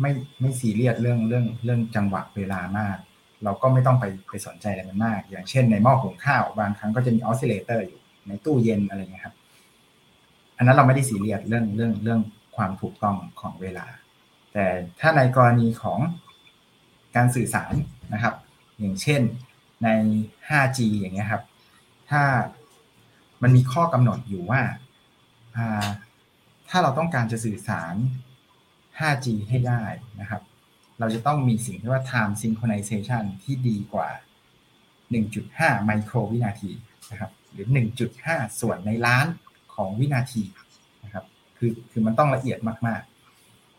[0.00, 0.10] ไม่
[0.40, 2.96] ไม่ซีเรียสเรื่องเรื่องเรื่องจังหวะเวลามาก
[3.44, 9.34] เราก็ไม่ต้องไปไปสนใจอะไรมันมาก อย่างเช่นในหม้อหุงข้าวบางครั้งก็จะมี oscillator อยู่ในตู้เย็นอะไรเงี้ยครับ
[10.56, 12.20] อันนั้นเราไม่ได้สีเรียสเรื่องเรื่องเรื่อง
[12.56, 13.86] ความถูกต้องของเวลา
[14.52, 14.66] แต่
[15.00, 15.98] ถ้าในกรณีของ
[17.16, 17.72] การสื่อสาร
[18.14, 18.34] นะครับ
[18.78, 19.20] อย่างเช่น
[19.84, 19.88] ใน
[20.48, 21.42] 5G อย่างเงี้ยครับ
[22.10, 22.22] ถ้า
[23.42, 24.62] มันมีข้อกำหนดอยู่ว่า
[26.68, 27.94] ถ้าเราต้องการจะสื่อสาร
[28.98, 29.82] 5G ให้ได้
[30.20, 30.42] นะครับ
[31.02, 34.08] เราจะต้องมีสิ่งที่ว่า time synchronization ที่ดีกว่า
[35.12, 36.70] 1.5 ไมโครวินาที
[37.10, 37.66] นะครับ หรือ
[38.12, 39.26] 1.5 ส่วนในล้าน
[39.74, 40.42] ของวินาที
[41.04, 41.24] นะครับ
[41.58, 43.02] คือคือมันต้องละเอียดมาก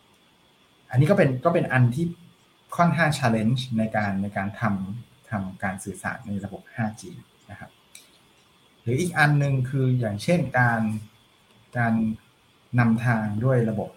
[0.08, 2.06] ๆ อันนี้ก็เป็นก็เป็นอันที่
[2.78, 7.04] ค่อนข้าง challenge ในการในการทำทำการสื่อสารในระบบ 5G
[7.52, 7.72] นะครับ
[8.82, 10.82] หรืออีกอันหนึ่งคืออย่างเช่นการ
[11.78, 11.94] การ
[12.80, 13.90] นำทางด้วยระบบ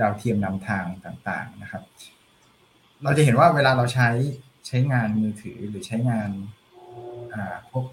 [0.00, 1.84] ดาวเทียมนำทางต่างๆนะครับ
[3.04, 4.08] เราจะเห็นว่าเวลาเราใช้
[4.66, 6.30] ใช้งานมือถือหรือใช้งาน
[7.34, 7.84] อ่าพวก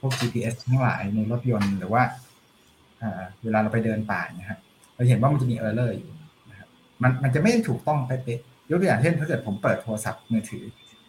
[0.00, 2.02] พวก GPS ทั้งหลายในรถยนต์หรือว่า
[3.02, 4.58] อ่าเวลาเราไปเดินป่านะครับ
[4.94, 6.10] เราเห็นว่ามันจะมีเออร์เลอร์อยู่
[6.50, 6.68] นะครับ
[7.02, 10.64] มันมันจะไม่ถูกต้องเป๊ะๆยกตัวอย่างเช่นถ้าเกิดผมเปิดโทรศัพท์มือถือ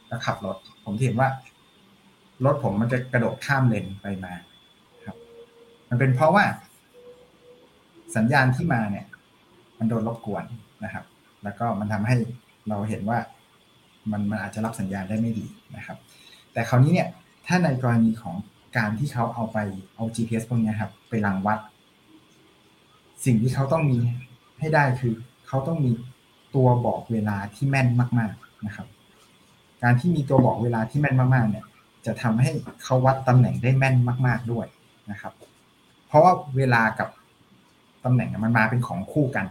[0.08, 1.30] แล้วขับรถ ผมเห็นว่า
[2.45, 4.34] รถผมมันจะกระโดดข้ามเลนไปมา
[5.06, 5.18] ครับ
[5.89, 6.45] มันเป็นเพราะว่า
[8.16, 9.06] สัญญาณที่มาเนี่ย
[9.80, 10.45] มันโดนรบกวน
[10.84, 11.06] นะครับ
[11.43, 12.16] แล้วก็มันทำให้
[12.70, 13.20] เราเห็นว่า
[14.12, 15.45] มันมันอาจจะรับสัญญาณได้ไม่ดี
[15.76, 15.97] นะครับ
[16.53, 17.08] แต่คราวนี้เนี่ย
[17.47, 18.36] ถ้าในกรณีของ
[18.78, 19.58] การที่เขาเอาไป
[19.95, 21.60] เอา GPS พวกนี้ครับไปรังวัด
[23.26, 23.97] สิ่งที่เขาต้องมี
[24.60, 25.14] ให้ได้คือ
[25.47, 25.91] เขาต้องมี
[26.55, 27.88] ตัวบอกเวลาที่แม่น
[28.20, 28.88] มาก ๆนะครับ
[29.84, 31.66] การที่มีตัวบอกเวลาที่แม่นมากๆ เนี่ย
[32.05, 32.51] จะทำให้
[32.84, 33.95] เขาวัดตำแหน่งได้แม่น
[34.28, 34.66] มาก ๆด้วย
[35.12, 35.34] นะครับ
[36.08, 37.10] เพราะว่าเวลากับ
[38.03, 39.45] ตำแหน่งมันมาเป็นของคู่กัน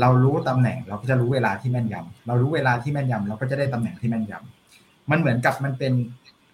[0.00, 5.92] เรารู้ตำแหน่งเราก็จะรู้เวลาที่แม่นยำเรารู้เวลาที่แม่นยำเราก็จะได้ตำแหน่งที่แม่นยำมันเหมือนกับมันเป็น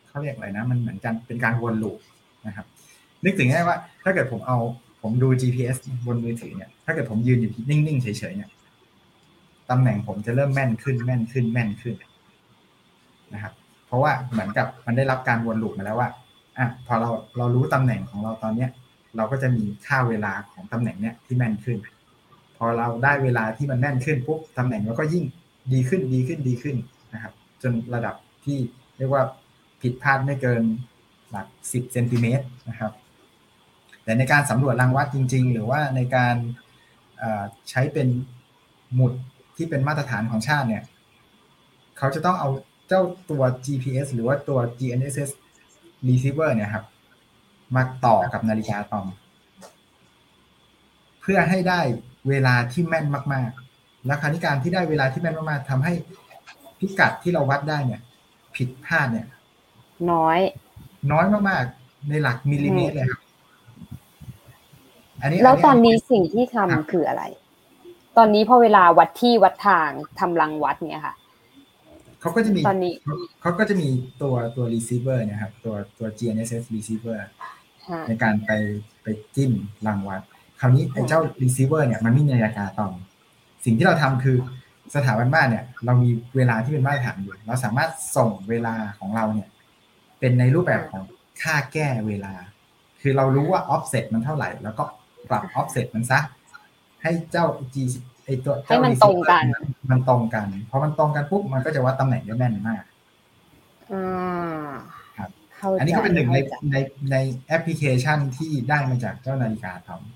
[0.08, 1.98] เขาเรียกอะไรนะ มันเหมือนกันเป็นการวนลูป
[2.46, 2.66] นะครับ
[3.24, 4.58] นึกถึงง่ายว่า ถ้าเกิดผมเอา
[5.02, 5.76] ผมดู GPS
[6.06, 8.50] บนมือถือเนี่ย ถ้าเกิดผมยืนอยู่นิ่งๆเฉยๆเนี่ย
[9.70, 11.94] ตำแหน่งผมจะเริ่มแม่นขึ้นแม่นขึ้นแม่นขึ้น
[13.34, 13.52] นะครับ
[13.86, 16.08] เพราะว่าเหมือนกับมันได้รับการวนลูปมาแล้วว่า
[16.58, 18.70] อะพอเราเรารู้ตำแหน่งของเราตอนเนี้ย
[19.16, 21.78] เราก็จะมีค่าเวลาของตำแหน่งเนี้ยที่แม่นขึ้น
[22.56, 25.24] พอเราได้เวลาที่มันแน่นขึ้นปุ๊บตำแหน่งเราก็ยิ่ง
[25.72, 26.76] ดีขึ้นดีขึ้นดีขึ้น
[27.14, 27.32] นะครับ
[27.62, 28.58] จนระดับที่
[28.98, 29.22] เรียกว่า
[29.80, 30.62] ผิดพลาดไม่เกิน
[31.30, 32.92] หลักสิบเซนติเมตรนะครับ
[34.04, 36.34] แต่ในการสำรวจรางวัดจริง ๆ หรือว่าในการ
[37.70, 38.08] ใช้เป็น
[38.94, 39.12] หมุด
[39.56, 40.82] ที่เป็นมาตรฐานของชาติเนี่ย
[41.98, 42.48] เขาจะต้องเอา
[42.88, 45.30] เจ้าตัว GPS หรือว่าตัว GNSS
[46.08, 46.84] receiver เนี่ยครับ
[47.76, 49.06] มาต่อกับนาฬิกาตอม
[51.20, 51.80] เพื่อให้ได้
[52.28, 55.92] เวลาที่แม่นมากๆ แล้วคราวนี้การที่ได้เวลาที่แม่นมากๆทำให้
[56.78, 58.00] พิกัดที่เราวัดได้เนี่ย
[58.56, 59.26] ผิดพลาดเนี่ย
[60.12, 60.38] น้อย
[61.12, 63.20] น้อยมากๆ ในหลักมิลลิเมตรเลยครับ
[65.20, 67.22] อันนี้แล้วตอนนี้สิ่งที่ทำคืออะไร
[68.16, 71.14] ตอนนี้พอเวลาวัดที่วัดทางทำรังวัดเนี่ยค่ะ
[72.20, 72.94] เขาก็จะมีตอนนี้
[73.40, 73.88] เขาก็จะมี
[74.22, 77.18] ตัวตัว receiver นะครับ ตัวตัว GNSS receiver
[78.08, 78.50] ในการไป
[79.02, 79.52] ไปจิ้ม
[79.86, 80.33] รังวัดค
[80.64, 82.92] ราวนี้ไอ้เจ้า receiver เนี่ยมันไม่มีนาฬิกาตอม
[83.64, 84.36] สิ่งที่เราทำคือ
[84.94, 89.48] สถาบันบ้านเนี่ย เรามีเวลาที่เป็นมาตรฐานอยู่ เราสามารถส่งเวลาของเราเนี่ย
[90.20, 91.02] เป็นในรูปแบบของ
[91.42, 92.34] ค่าแก้เวลา
[93.00, 94.84] คือเรารู้ว่า offset มันเท่าไหร่ แล้วก็
[95.30, 96.20] ปรับ offset มันซะ
[97.02, 97.76] ให้เจ้า G
[98.24, 99.44] ไอตัวให้มันตรงกัน
[99.90, 102.82] มันตรงกันพอมันตรงกันปุ๊บมันก็จะวัดตำแหน่งได้แม่นมาก
[103.92, 104.72] อ่า
[105.18, 105.30] ครับ
[105.78, 106.38] อันนี้ก็เป็นหนึ่งใน
[106.72, 106.76] ใน
[107.10, 110.13] ในแอปพลิเคชันที่ได้มาจากเจ้านาฬิกาอะตอม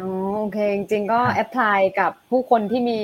[0.00, 3.00] อ๋อโอเค จริงๆก็ apply กับผู้คนที่มี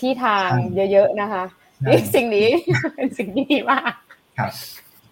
[0.00, 0.48] ที่ทาง
[0.92, 1.44] เยอะๆนะคะ
[1.88, 2.48] นี่สิ่งนี้
[2.94, 3.92] เป็นสิ่งที่ดีมาก
[4.38, 4.50] ครับ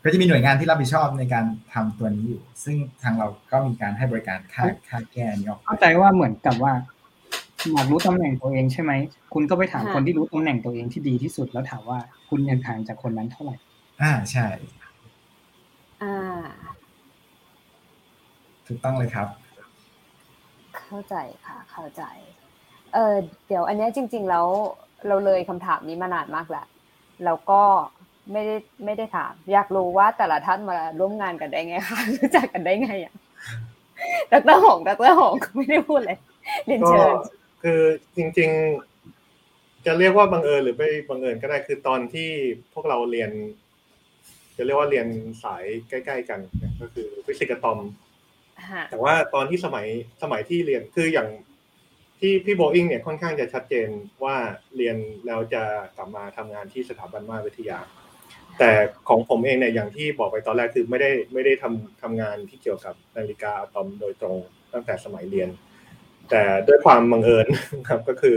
[0.04, 6.72] ก็จะมีหน่วยงานที่รับผิดชอบในการทำตัวนี้อยู่ ซึ่งทางเราก็มีการให้บริการค่าค่าแก้นี้ออกเข้าใจว่าเหมือนกับว่า
[7.72, 8.92] อยากรู้ตำแหน่งตัวเองใช่ไหม
[9.34, 11.98] คุณก็ไปถามคนที่รู้ตำแหน่งตัวเองที่ดีที่สุดแล้วถามว่า
[12.28, 13.56] คุณยังห่างจากคนนั้นเท่าไหร่
[14.02, 14.46] อ่าใช่
[16.02, 16.16] อ่า
[18.66, 19.28] ถูกต้องเลยครับ
[20.92, 21.16] เข้าใจ
[21.46, 22.02] ค่ะ เข้าใจ
[22.94, 23.14] เออ
[23.46, 24.46] เดี๋ยวอันนี้จริง ๆ แล้ว
[25.06, 26.66] เราเลยคำถามนี้มานานมากแล้ว
[27.24, 27.62] แล้วก็
[28.32, 33.14] ไม่ได้ไม่ได้ถาม อยากรู้ว่าแต่ละท่านมาร่วมงานกันได้ไงคะรู้จักกันได้ไงอะ
[34.32, 36.18] ดรหงดรหงไม่ได้พูดเลย
[36.66, 37.12] เรียนเชิญ
[37.62, 37.80] คือ
[38.16, 38.50] จริง
[39.16, 42.28] ๆ จะเรียกว่าบังเอิญหรือไม่บังเอิญก็ได้คือตอนที่
[42.74, 43.30] พวกเราเรียน
[44.56, 45.06] จะเรียกว่าเรียน
[45.44, 46.40] สายใกล้ ๆ กัน
[46.80, 47.78] ก็คือฟิสิกส์อะตอม
[48.90, 49.86] แต่ว่าตอนที่สมัย
[50.22, 51.28] สมัยที่เรียนคืออย่าง
[52.20, 53.88] ที่พี่โบอิงเนี่ยค่อนข้างจะชัดเจน
[54.24, 54.36] ว่า
[54.76, 54.96] เรียน
[55.26, 55.62] แล้วจะ
[55.96, 57.78] กลับมาทำงานที่สถาบันมาตรวิทยา
[58.58, 58.70] แต่
[59.08, 64.36] ของผมเองเนี่ยอย่างที่บอกไปตอนแรกคือไม่ได้ไม่ได้ทำทำงานที่เกี่ยวกับนาฬิกาอะตอมโดยตรง
[64.72, 65.48] ตั้งแต่สมัยเรียน
[66.30, 67.46] แต่ด้วยความบังเอิญ
[67.88, 68.36] ครับก็คือ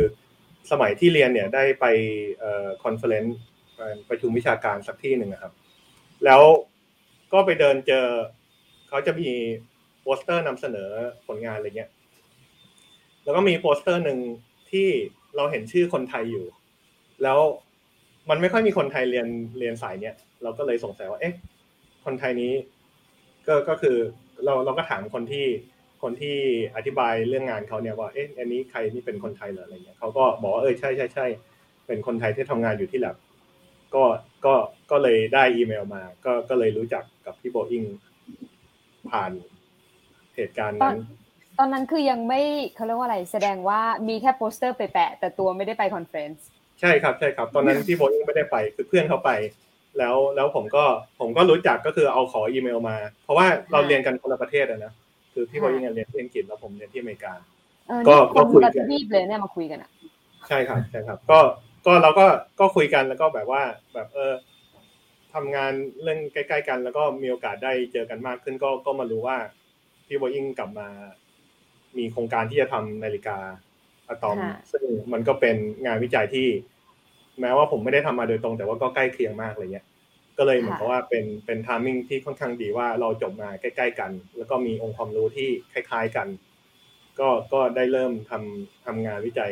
[0.72, 1.86] สมัยที่เรียนเนี่ยได้ไป
[2.84, 3.40] conference
[4.10, 5.54] ประชุมวิชาการสักที่หนึ่งครับ
[6.26, 6.42] แล้ว
[7.34, 8.06] ก็ไปเดินเจอ
[8.88, 9.30] เขาจะมี
[10.06, 10.90] โปสเตอร์นำเสนอ
[11.28, 11.92] ผลงานอะไรเงี้ย
[13.24, 14.20] แล้วก็มีโปสเตอร์หนึ่ง
[14.72, 14.88] ที่
[15.36, 16.46] เราเห็นชื่อคนไทยอยู่
[17.24, 17.40] แล้ว
[18.30, 19.28] มันไม่ค่อยมีคนไทยเรียน
[19.60, 21.34] เรียนสายเนี้ยเราก็เลยสงสัยว่า เอ๊ะ
[22.06, 22.54] คนไทยนี้
[23.48, 23.98] ก็ก็คือ
[24.46, 25.46] เราเราก็ถามคนที่
[26.02, 26.38] คนที่
[26.76, 31.26] อธิบายเรื่องงานเขาเนี่ยว่า เอ๊ะ อันนี้ใครนี่เป็นคนไทยเหรออะไรเงี้ยเขาก็บอกว่าเออใช่ใช่ใช่
[31.88, 33.16] เป็นคนไทยที่ทำงานอยู่ที่แลบ
[33.96, 34.04] ก็
[34.46, 34.54] ก็
[34.92, 37.84] ก็เลยได้อีเมลมา ก็ก็เลยรู้จักกับพี่โบอิง
[39.10, 39.32] ผ่าน
[40.36, 41.00] เหตุการณ์นั้น
[41.60, 42.42] ตอนนั้นคือยังไม่
[42.76, 46.46] เขาเรียกว่าอะไร แสดงว่ามีแค่โปสเตอร์ไปแปะ แต่ตัวไม่ได้ไป conference
[46.82, 49.32] ใช่ครับใช่ครับ ตอนนั้นพี่โบอิงไม่ได้ไปคือเพื่อนเขาไป
[49.98, 50.84] แล้วแล้วผมก็
[51.20, 54.94] ผมก็รู้จักก็คือเอาขออีเมลมา เพราะว่าเราเรียนกันคนละประเทศนะ
[55.34, 57.34] คือพี่โบอิงเรียนที่อังกฤษแล้วผมเรียนที่อเมริกา
[58.08, 59.90] ก็ก็คุยกันรีบเลยเนี่ยมาคุยกันอะ
[60.48, 61.40] ใช่ครับใช่ครับ ก็
[61.86, 62.26] ก็เราก็
[62.60, 63.62] ก็คุยกันแล้วก็แบบว่า
[63.94, 64.34] แบบเออ
[65.34, 65.72] ทำงาน
[66.02, 69.38] เรื่องใกล้ ๆ กัน แล้วก็มีโอกาสได้เจอกันมากขึ้นก็ก็มารู้ว่า
[70.08, 70.88] พี่บอยอิงกลับมา
[71.98, 73.38] มีโครงการที่จะทำนาฬิกา
[74.10, 74.38] อะตอม
[74.72, 74.84] ซึ่ง
[75.14, 76.48] มันก็เป็นงานวิจัยที่
[77.42, 79.86] แม้ว่าผมไม่ได้ทำมาโดยตรง แต่ว่าก็ใกล้เคียงมากเลยเนี่ย
[80.38, 86.28] ก็เลยเหมือนกับว่าเป็นเป็นทามมิ่งที่ค่อนข้างดีว่าเราจบมาใกล้ๆกัน แล้วก็มีองค์ความรู้ที่คล้ายๆกัน
[87.20, 89.52] ก็ก็ได้เริ่มทำทำงานวิจัย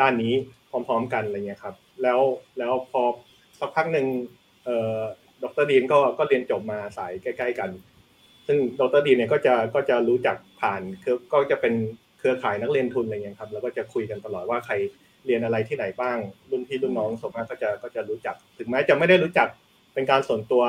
[0.00, 0.34] ด้านนี้
[0.70, 2.20] พร้อมๆกันอะไรเงี้ยครับ แล้ว
[2.58, 3.02] แล้วพอ
[3.60, 4.06] สักพักหนึ่ง
[4.64, 5.00] เอ่อ
[5.42, 7.70] ดรดีนก็ก็เรียนจบมาสายใกล้ ๆ กัน
[8.46, 11.74] ซึ่งดรดีนเนี่ยก็จะก็จะรู้จักผ่านคือก็จะเป็น
[12.18, 14.74] เครือข่ายนักเรียนทุนอะไรเงี้ยครับ แล้วก็จะคุยกันตลอดว่าใคร
[15.26, 16.18] เรียนอะไรที่ไหนบ้าง
[16.50, 19.48] รุ่นพี่รุ่นน้องส่วนมากก็จะก็จะรู้จัก ถึงแม้จะไม่ได้รู้จัก
[19.94, 20.62] เป็นการส่วนตัว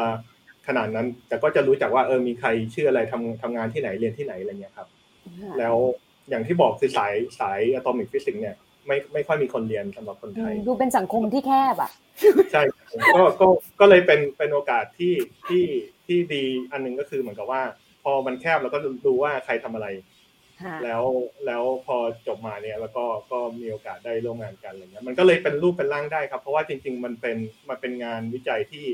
[0.68, 4.88] ขนาดนั้น แต่ก็จะรู้จักว่าเออมีใครชื่ออะไรทำทำงานที่ไหนเรียนที่ไหนอะไรเงี้ยครับ
[5.60, 5.76] แล้ว
[6.30, 8.56] อย่างที่บอกคือสายสาย atomic physics เนี่ย
[8.88, 11.92] ไม่ไม่ค่อยมีคนเรียนสำหรับคนไทยดูเป็นสังคมที่แคบอะ
[12.52, 12.64] ใช่
[13.16, 13.48] ก็ก็
[13.80, 15.14] ก็เลยเป็นเป็นโอกาสที่
[15.48, 15.66] ที่
[16.06, 17.62] ที่ดีอันนึงก็คือเหมือนกับว่า
[18.04, 19.88] พอมันแคบเราก็ดูว่าใครทำอะไร
[20.84, 21.04] แล้ว
[21.46, 27.38] แล้วพอจบมาเนี่ยแล้วก็ก็มีโอกาสได้ร่วมงานกันอะไรเงี้ยมันก็เลยเป็นรูปเป็นร่างได้ครับ เพราะว่าจริง ๆ มันเป็น
[27.70, 28.86] มันเป็นงานวิจัยที่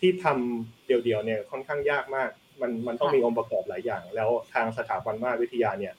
[0.00, 2.30] ที่ทำเดี่ยวๆเนี่ยค่อนข้างยากมาก
[2.60, 5.94] มันมันต้องมีองค์ประกอบหลายอย่าง แล้วทางสถาบันมาวิทยาเนี่ย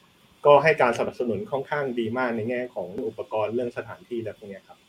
[0.45, 4.79] ก็ให้การสนับสนุนค่อนข้างดีมากในแง่ของอุปกรณ์เรื่องสถานที่และพวกนี้ครับ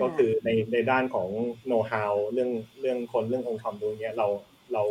[0.00, 1.28] ก็คือในในด้านของ
[1.66, 4.26] โน้ตฮาวเรื่องเรื่องคนเรื่ององค์ความรู้เนี้ยเรา
[4.72, 4.82] เรา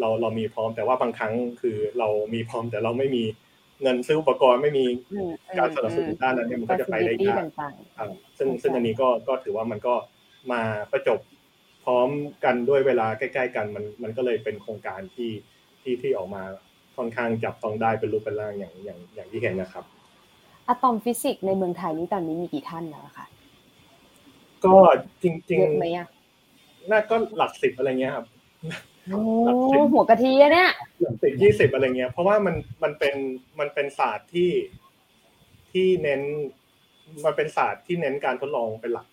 [0.00, 3.24] เราเรามีพร้อมแต่ว่าบางครั้งคือเรามีพร้อมแต่เราไม่มี
[3.82, 4.84] เงินซื้ออุปกรณ์ไม่มี
[5.58, 7.44] การสนับสนุนด้านนั้นเนี่ยมันก็จะไปได้ยาก
[8.38, 9.94] ซึ่งซึ่งอันนี้ก็ก็ถือว่ามันก็
[10.52, 10.62] มา
[10.92, 11.20] ประจบ
[11.84, 12.08] พร้อม
[12.44, 15.30] กันด้วยเวลาใกล้ ๆ กันมันมันก็เลยเป็นโครงการที่
[15.82, 16.42] ที่ที่ออกมา
[16.96, 19.84] ค่อนข้างจับต้องได้เป็นรูปเป็นร่างอย่างอย่างอย่างที่เห็นนะครับ
[20.68, 23.26] อะตอมฟิสิกส์ในเมืองไทยนี้ตอนนี้มีกี่ท่านแล้วคะ
[24.64, 24.74] ก็
[25.22, 26.08] จริงๆเยอะไหมอะ
[26.90, 28.26] น่าก็หลักสิบอะไรเงี้ยครับ
[29.08, 29.22] โอ้
[29.92, 30.70] หัวกะทิเนี่ย
[31.22, 33.14] สิบยี่สิบอะไรเงี้ย เพราะว่ามันมันเป็น
[33.60, 34.50] มันเป็นศาสตร์ที่
[35.72, 36.20] ที่เน้น
[37.24, 39.06] มันเป็นศาสตร์ที่เน้นการทดลองเป็นหลัก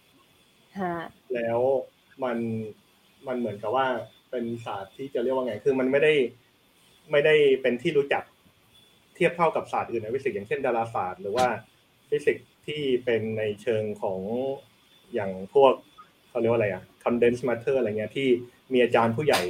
[1.35, 1.59] แล้ว
[2.23, 2.37] มัน
[3.27, 3.87] มันเหมือนกับว่า
[4.31, 6.13] เป็นศาสตร์ที่จะเรียกว่าไง คือมันไม่ได้
[7.11, 8.23] ไม่ได้เป็นที่รู้จัก
[9.15, 11.47] เทียบเท่ากับศาสตร์อื่นในฟิสิกส์อย่างเช่นดาราศาสตร์หรือว่า
[12.09, 14.19] ฟิสิกส์ที่เป็นในเชิงของ
[15.13, 15.73] อย่างพวก
[16.29, 18.27] เขาเรียกว่าอะไรอะ condensed matter อะไรเงี้ยที่
[18.73, 19.41] มีอาจารย์ผู้ใหญ่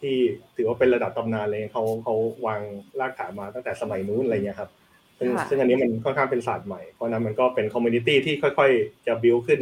[0.00, 0.16] ที่
[0.56, 2.14] ถือว่าเป็นระดับตำนานเลยเขาเขา
[2.46, 2.60] วาง
[3.00, 4.70] รากฐานมาตั้งแต่สมัยนู้นอะไรเงี้ยครับ
[5.18, 9.60] ซึ่งซึ่งอันนี้มันค่อนข้างเป็นศาสตร์ใหม่ เพราะนั้นมันก็เป็น community ที่ค่อย ๆ จะบิวขึ้น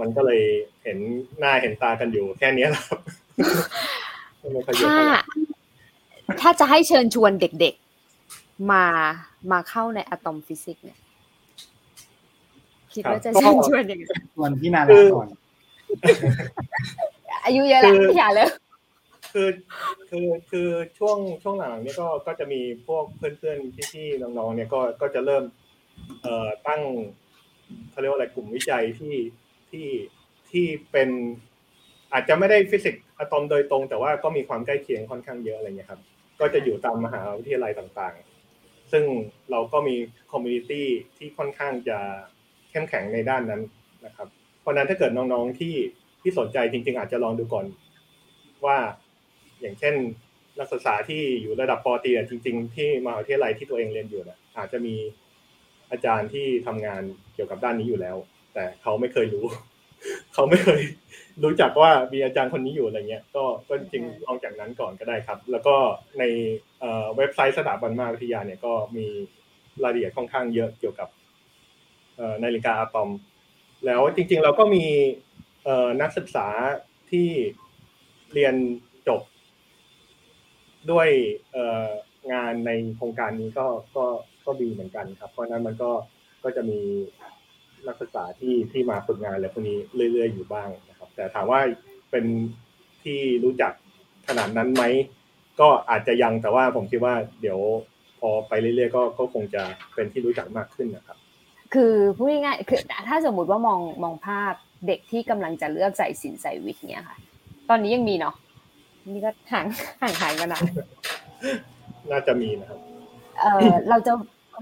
[0.00, 0.42] มันก็เลย
[0.84, 0.98] เห็น
[1.38, 2.98] หน้าเห็นตากันอยู่แค่นี้แหละครับ
[4.42, 5.06] ถ้า
[6.40, 8.84] ถ้าจะให้เชิญชวนเด็กๆ มา
[9.52, 10.98] มาเข้าในอะตอมฟิสิกส์เนี่ย
[12.94, 14.04] คิดว่าจะเชิญชวนยังไง
[14.34, 15.28] ชวนที่นาลก่อน
[17.44, 18.48] อายุเยอะแล้วอย่าเลย
[19.32, 19.48] คือ
[20.10, 20.68] คือคือ
[20.98, 25.44] ช่วงช่วงหลังนี้ก็ก็จะมีพวกเพื่อนๆพี่ๆน้องๆเนี่ยก็ก็จะเริ่ม
[26.22, 26.82] เอ่อตั้ง
[27.90, 29.14] เขาเรียกว่าอะไรกลุ่มวิจัยที่
[29.70, 29.86] ที่
[30.50, 31.08] ที่เป็น
[32.12, 36.00] อาจจะไม่ได้ฟิสิกส์อะตอมโดยตรง แต่ว่าก็มีความใกล้เคียงค่อนข้างเยอะอะไรเงี้ยครับ
[36.42, 39.04] ก็จะอยู่ตามมหาวิทยาลัยต่างๆ ซึ่ง
[39.50, 39.96] เราก็มี
[40.32, 40.86] คอมมูนิตี้
[41.16, 41.98] ที่ค่อนข้างจะ
[42.70, 43.62] เข้มแข็งในด้านนั้น
[44.06, 44.28] นะครับ
[44.60, 45.76] เพราะนั้นถ้าเกิดน้องๆที่
[46.22, 47.66] ที่สนใจจริง ๆ อาจจะลองดูก่อน
[48.64, 48.76] ว่า
[49.60, 49.94] อย่างเช่น
[50.58, 54.94] นักศึกษาที่อยู่ระดับปตีจริง ๆ ที่มหาวิทยาลัยที่ตัวเองเรียนอยู่นะอาจจะมี
[55.90, 57.02] อาจารย์ที่ทำงาน
[57.34, 58.16] เกี่ยวกับด้านนี้อยู่แล้ว
[58.54, 59.44] แต่เขาไม่เคยรู้
[60.34, 60.80] เขาไม่เคย
[61.44, 65.74] รู้จักว่ามีอาจารย์คนนี้อยู่อะไรเงี้ย ก็ก็จริงลองจากนั้นก่อนก็ได้ครับ แล้วก็
[66.18, 66.24] ใน
[66.80, 69.06] เว็บไซต์สถาบันมหาวิทยาเนี่ยก็มี
[69.82, 71.08] รายละเอียดค่อนข้างเยอะเกี่ยวกับ
[72.44, 73.10] นาฬิกาอะตอม
[73.86, 74.84] แล้วจริง ๆ เราก็มี
[76.02, 76.48] นักศึกษา
[77.10, 77.28] ที่
[78.32, 78.54] เรียน
[79.08, 79.22] จบ
[80.90, 81.08] ด้วย
[82.32, 84.04] งานในโครงการนี้ก็ก็
[84.44, 85.90] ก็ดีเหมือนกันครับ เพราะนั้นมันก็
[86.44, 86.80] ก็จะมี
[87.86, 89.78] นักศึกษาที่ที่มาฝึกงานอะไรพวกนี้
[90.12, 91.60] เรื่อย ๆ อยู่บ้างนะครับ แต่ถามว่า
[92.10, 92.24] เป็น
[93.02, 93.72] ที่รู้จัก
[94.28, 94.84] ขนาดนั้นไหม
[95.60, 97.58] ก็อาจจะยังแต่ว่าผมคิดว่าเดี๋ยว
[98.20, 99.62] พอไปเรื่อยๆก็ก็คงจะ
[99.94, 101.18] เป็นที่รู้จักมากขึ้นนะครับ
[101.74, 104.54] คือพูดง่ายๆคือถ้าสมมุติว่ามองมองภาพ
[104.86, 107.16] เด็กที่กำลังจะเลือกใส่สินใส่วิกเนี้ยค่ะ
[107.68, 108.34] ตอนนี้ยังมีเนาะ
[109.08, 109.66] นี่ก็ห่าง
[110.02, 110.60] ห่างหายกันนะ
[112.10, 112.78] น่าจะมีนะครับ
[113.40, 114.12] เออเราจะ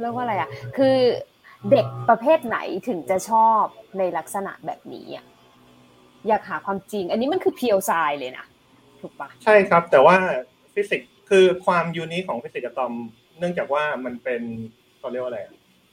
[0.00, 0.96] เรียกว่าอะไรอะ คือ
[1.70, 2.58] เด็กประเภทไหน
[2.88, 3.62] ถึงจะชอบ
[3.98, 5.24] ในลักษณะแบบนี้อะ
[6.28, 8.46] อยากหาความจริง อันนี้มันคือ pure sci เลยนะ
[9.00, 10.16] ถูกปะใช่ครับ แต่ว่า
[10.74, 12.92] ฟิสิกส์คือความ unique ของฟิสิกส์อะตอม
[13.38, 14.42] เนื่องจากว่ามันเป็น
[14.98, 15.40] เขาเรียกว่าอะไร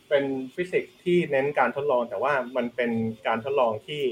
[0.10, 0.24] เป็น
[0.56, 2.92] ฟิสิกส์ที่เน้นการทดลอง แต่ว่ามันเป็น
[3.28, 4.04] การทดลองที่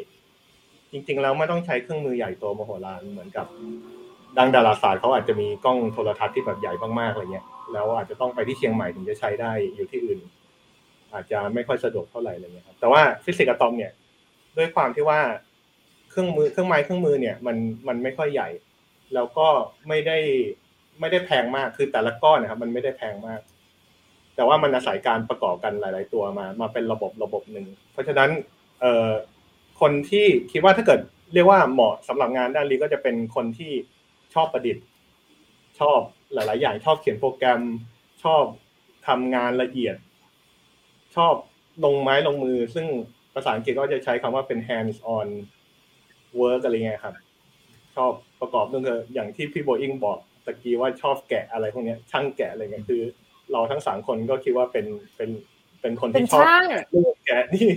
[0.92, 3.48] จริง ๆ แล้วไม่ต้องใช้เครื่องมือใหญ่โตมโหฬารเหมือนกับ
[4.38, 10.20] ทางดาราศาสตร์เขาอาจจะมีกล้องโทรทัศน์ที่แบบใหญ่มากๆอะไรเงี้ยแล้วอาจจะต้องไปที่เชียงใหม่ถึงจะใช้ได้อยู่ที่อื่น
[11.16, 13.92] อาจจะไม่ค่อยสะดวกเท่าไหร่อะไรเงี้ยครับแต่ว่าฟิสิกส์อะตอมเนี่ย
[14.58, 15.20] ด้วยความที่ว่า
[16.10, 17.58] เครื่องมือเครื่องไม้เครื่องมือเนี่ยมัน
[17.88, 18.50] มันไม่ค่อยใหญ่
[19.14, 19.48] แล้วก็
[19.88, 20.18] ไม่ได้
[21.00, 23.42] ไม่ได้แพงมากคือแต่ละก้อนนะครับมันไม่ได้แพงมาก
[24.36, 28.30] แต่ว่ามันอาศัยการประกอบกันหลาย ๆ ตัวมา มาเป็นระบบระบบหนึ่งเพราะฉะนั้น
[28.82, 29.12] เอ่อ
[29.82, 31.00] คนที่คิดว่าถ้าเกิด
[31.34, 33.72] เรียกว่าเหมาะสำหรับงานด้านนี้ก็จะเป็นคนที่
[34.34, 34.86] ชอบประดิษฐ์
[35.80, 36.00] ชอบ
[36.34, 37.62] หลาย ๆ อย่างชอบเขียนโปรแกรม
[38.24, 38.44] ชอบ
[39.08, 39.96] ทำงานละเอียด
[41.16, 41.34] ชอบ
[41.86, 42.88] ลงไม้ลงมือ ซึ่ง
[43.34, 45.28] ภาษาอังกฤษก็จะใช้คำว่าเป็น hands on
[46.40, 47.16] work อะไรเงี้ยครับ
[47.96, 48.12] ชอบ
[48.42, 53.02] ประกอบนั่นคืออย่างที่พี่โบอิงบอกตะกี้ว่าชอบแกะอะไรพวกนี้ช่างแกะอะไรเงี้ยคือ
[53.52, 54.86] เราทั้งสามคนก็คิดว่าเป็น
[55.16, 55.30] เป็น
[55.82, 56.46] เป็นคนที่ชอบ
[57.26, 57.70] แกะนี่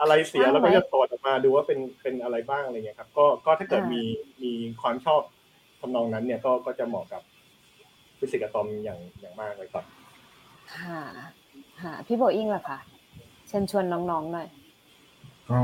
[0.00, 4.02] อะไรเสียแล้วก็จะตรวจออกมาดูว่าเป็นเป็นอะไรบ้างอะไรเงี้ยครับ ก็ก็ถ้าเกิดมี
[4.42, 5.20] มีความชอบ
[5.80, 7.22] ทำนองนั้นเนี่ยก็ก็จะเหมาะกับ
[8.18, 9.84] ฟิสิกส์อะตอมอย่างอย่างมากเลยครับ
[10.74, 11.00] ค่ะ
[11.82, 12.78] ค่ะพี่โบอิงล่ะคะ
[13.48, 14.48] เชิญชวนน้องๆหน่อย
[15.50, 15.60] ก็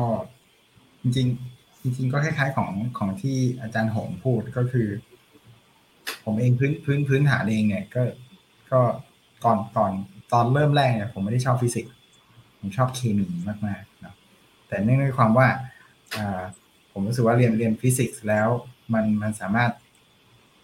[1.03, 4.89] จริงๆ จริง ๆ ก็คล้ายๆของของที่อาจารย์หงพูดก็คือ
[6.25, 8.03] ผมเองพื้นพื้นพื้นฐานเองเนี่ย ก็
[8.73, 8.81] ก็
[9.45, 9.93] ก่อนก่อน
[10.33, 11.93] ตอนเริ่มแรกเนี่ยผมไม่ได้ชอบฟิสิกส์
[12.59, 13.27] ผมชอบเคมี
[13.67, 14.15] มากๆนะ
[14.69, 15.49] แต่เนื่องด้วยความว่า
[16.93, 18.49] ผมรู้สึกว่าเรียนเรียนฟิสิกส์แล้ว
[18.95, 19.71] มันมันสามารถ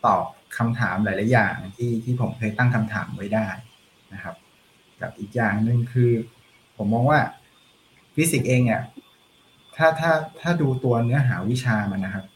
[0.07, 0.24] ตอบ
[0.59, 3.47] คำถามหลาย ๆ อย่างที่ที่ผมเคยตั้งคำถามไว้ได้
[4.14, 4.34] นะครับ
[5.01, 6.11] กับอีกอย่างหนึ่งคือ
[6.76, 7.20] ผมมองว่า
[8.14, 8.82] ฟิสิกส์เองเนี่ย
[9.76, 12.26] ถ้าถ้าถ้าดูตัวเนื้อหาวิชามันนะครับ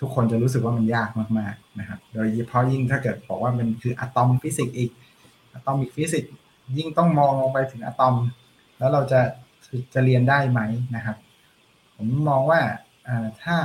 [0.00, 4.90] ทุกคนจะรู้สึกว่ามันยากมากๆนะครับ โดยเฉพาะยิ่งถ้าเกิดบอกว่ามันคืออะตอมฟิสิกส์อีก
[5.52, 6.32] atomic physics
[6.76, 8.14] ยิ่งต้องมองลงไปถึงอะตอม
[8.78, 9.20] แล้วเราจะ
[9.94, 10.60] จะเรียนได้ไหม
[10.96, 11.16] นะครับ
[11.96, 12.60] ผมมองว่า
[13.42, 13.56] ถ้า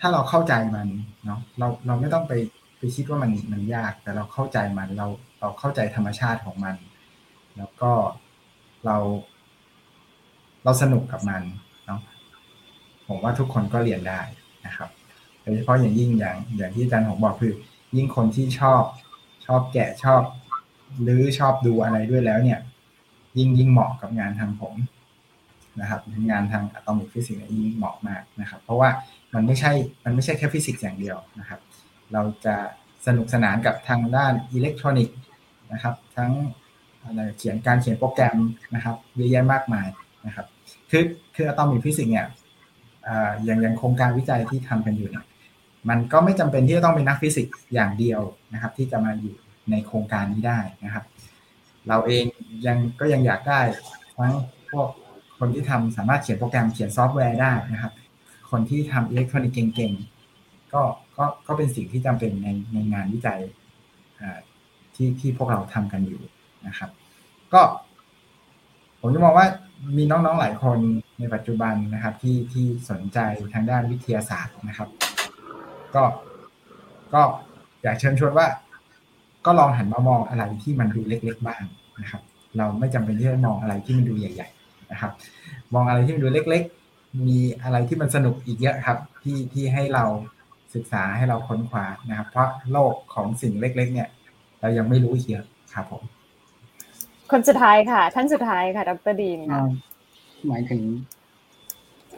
[0.00, 0.88] ถ้าเราเข้าใจมัน
[1.24, 2.32] เนาะเราเราไม่ต้องไป
[2.78, 5.06] ไปคิดว่ามันมันยาก แต่เราเข้าใจมันเรา
[5.40, 6.76] เราเข้าใจธรรมชาติของมัน
[7.56, 7.92] แล้วก็
[8.84, 8.96] เรา
[10.64, 11.42] เราสนุกกับมัน
[11.86, 12.00] เนาะ
[13.06, 14.20] ผมว่าทุกคนก็เรียนได้
[14.66, 14.88] นะครับ
[15.42, 17.52] โดยเฉพาะอย่างยิ่งอย่างอย่างที่อาจารย์ผมบอกคือ
[17.96, 18.82] ยิ่งคนที่ชอบ
[19.46, 20.22] ชอบแกะชอบ
[21.02, 22.58] หรือชอบดูอะไรด้วยแล้วเนี่ย
[23.38, 24.74] ยิ่งยิ่งเหมาะกับงานทางผม
[25.80, 28.90] นะครับงานทาง atomic physics ยิ่งเหมาะมากนะครับ เพราะว่า
[29.34, 29.72] มันไม่ใช่
[30.04, 31.60] มันไม่ใช่แค่ฟิสิกส์อย่างเดียวนะครับ
[32.12, 32.56] เราจะ
[33.06, 35.16] สนุกสนานกับทางด้านอิเล็กทรอนิกส์
[35.72, 36.32] นะครับ ทั้ง
[37.02, 38.36] อะไรเขียนการเขียนโปรแกรม
[38.74, 39.86] นะครับเยอะแยะมากมาย
[40.26, 40.46] นะครับ
[40.90, 41.04] คือ
[41.34, 42.26] คือ atomic physics เนี่ย
[43.44, 45.24] อย่างอย่างโครงการวิจัยที่ทำกันอยู่เนี่ย
[45.88, 48.20] มันก็ไม่จำเป็นที่จะต้องเป็นนักฟิสิกส์อย่างเดียว
[48.52, 49.34] นะครับ ที่จะมาอยู่
[49.70, 51.04] ในโครงการนี้ได้นะครับ
[51.88, 52.24] เราเอง
[52.66, 53.60] ยังก็ยังอยากได้
[54.18, 54.34] ทั้ง
[54.70, 54.88] พวก
[55.38, 57.92] คนที่ทำสามารถเขียนโปรแกรมเขียนซอฟต์แวร์ได้นะครับ
[58.50, 60.82] คนที่ทำอิเล็กทรอนิกส์เก่งๆก็
[61.16, 63.40] ก็ก็เป็นสิ่งที่จำเป็นในในงานวิจัย
[64.94, 66.22] ที่ที่พวกเราทำกันอยู่
[66.66, 66.90] นะครับ
[67.52, 67.62] ก็
[69.00, 69.46] ผมจะมองว่า
[69.96, 70.78] มีน้องๆหลายคน
[71.18, 73.18] ในปัจจุบันนะครับ ที่ที่สนใจ
[73.52, 74.88] ทางด้านวิทยาศาสตร์นะครับ
[75.94, 76.02] ก็
[77.14, 77.22] ก็
[77.82, 78.46] อยากเชิญชวนว่า
[79.46, 81.62] ก็ลองหันมามองอะไรที่มันดูเล็ก ๆ บ้าง
[82.02, 82.22] นะครับ
[82.56, 85.12] เราไม่จำเป็นที่จะมองอะไรที่มันดูใหญ่ ๆ นะครับ
[85.74, 86.62] มองอะไรที่มันดูเล็ก
[86.94, 90.04] ๆ มีอะไรที่มันสนุกอีกเยอะครับ ที่ที่ให้เรา
[90.74, 94.08] ศึกษาให้เราค้นคว้านะครับ เพราะโลกของสิ่งเล็ก ๆ เนี่ย
[94.60, 95.44] เรายังไม่รู้เยอะ
[95.74, 96.02] ครับผม
[97.30, 99.62] คนสุดท้ายค่ะ ท่านสุดท้ายค่ะ ดรดีนค่ะ
[100.48, 100.82] หมายถึง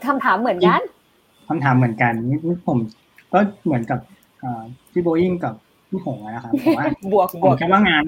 [0.07, 0.81] คำถามเหมือนกัน
[1.49, 2.79] คำถามเหมือนกันนี่ผม
[3.33, 4.01] ก็เหมือนกับ
[4.93, 5.55] พี่โบอิงกับ
[5.89, 8.05] พี่หงนะครับว่าบวกบวกแค่ว่างาน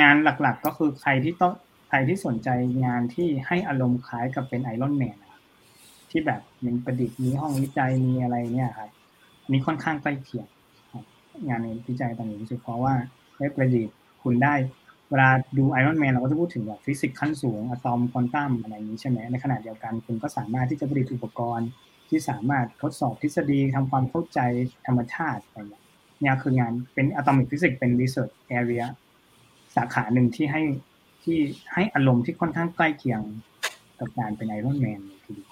[0.00, 1.52] งานหลักๆ ก็คือใครที่ต้อง
[1.88, 2.48] ใครที่สนใจ
[2.84, 5.16] งานที่ให้อารมณ์คล้ายกับเป็นไอรอนแมน
[6.10, 8.90] ที่แบบมีประดิษฐ์มีห้องวิจัยมีอะไรเนี่ยครับ
[9.50, 10.46] นี่ค่อนข้างใกล้เคียง
[11.48, 12.94] งานวิจัยต่างๆโดยเฉพาะว่า
[13.38, 14.54] ได้ประดิษฐ์คุณได้
[15.10, 21.68] เวลาดูไอรอนแมนเราก็จะพูดถึงแบบฟิสิกส์ขั้นสูงอะตอมควอนตัมอะไรอย่างนี้ใช่ไหมในขณะเดียวกันคุณก็สามารถที่จะผลิตอุปกรณ์
[22.08, 24.40] ที่สามารถทดสอบทฤษฎีทำความเข้าใจ
[24.86, 28.84] ธรรมชาติอะไรอย่างนี้คืองานเป็น atomic physics เป็น research area
[29.74, 30.62] สาขาหนึ่งที่ให้
[31.22, 31.38] ที่
[31.74, 33.20] ให้อารมณ์ที่ค่อนข้างใกล้เคียง
[33.98, 35.50] กับการเป็นไอรอนแมนทีเดียว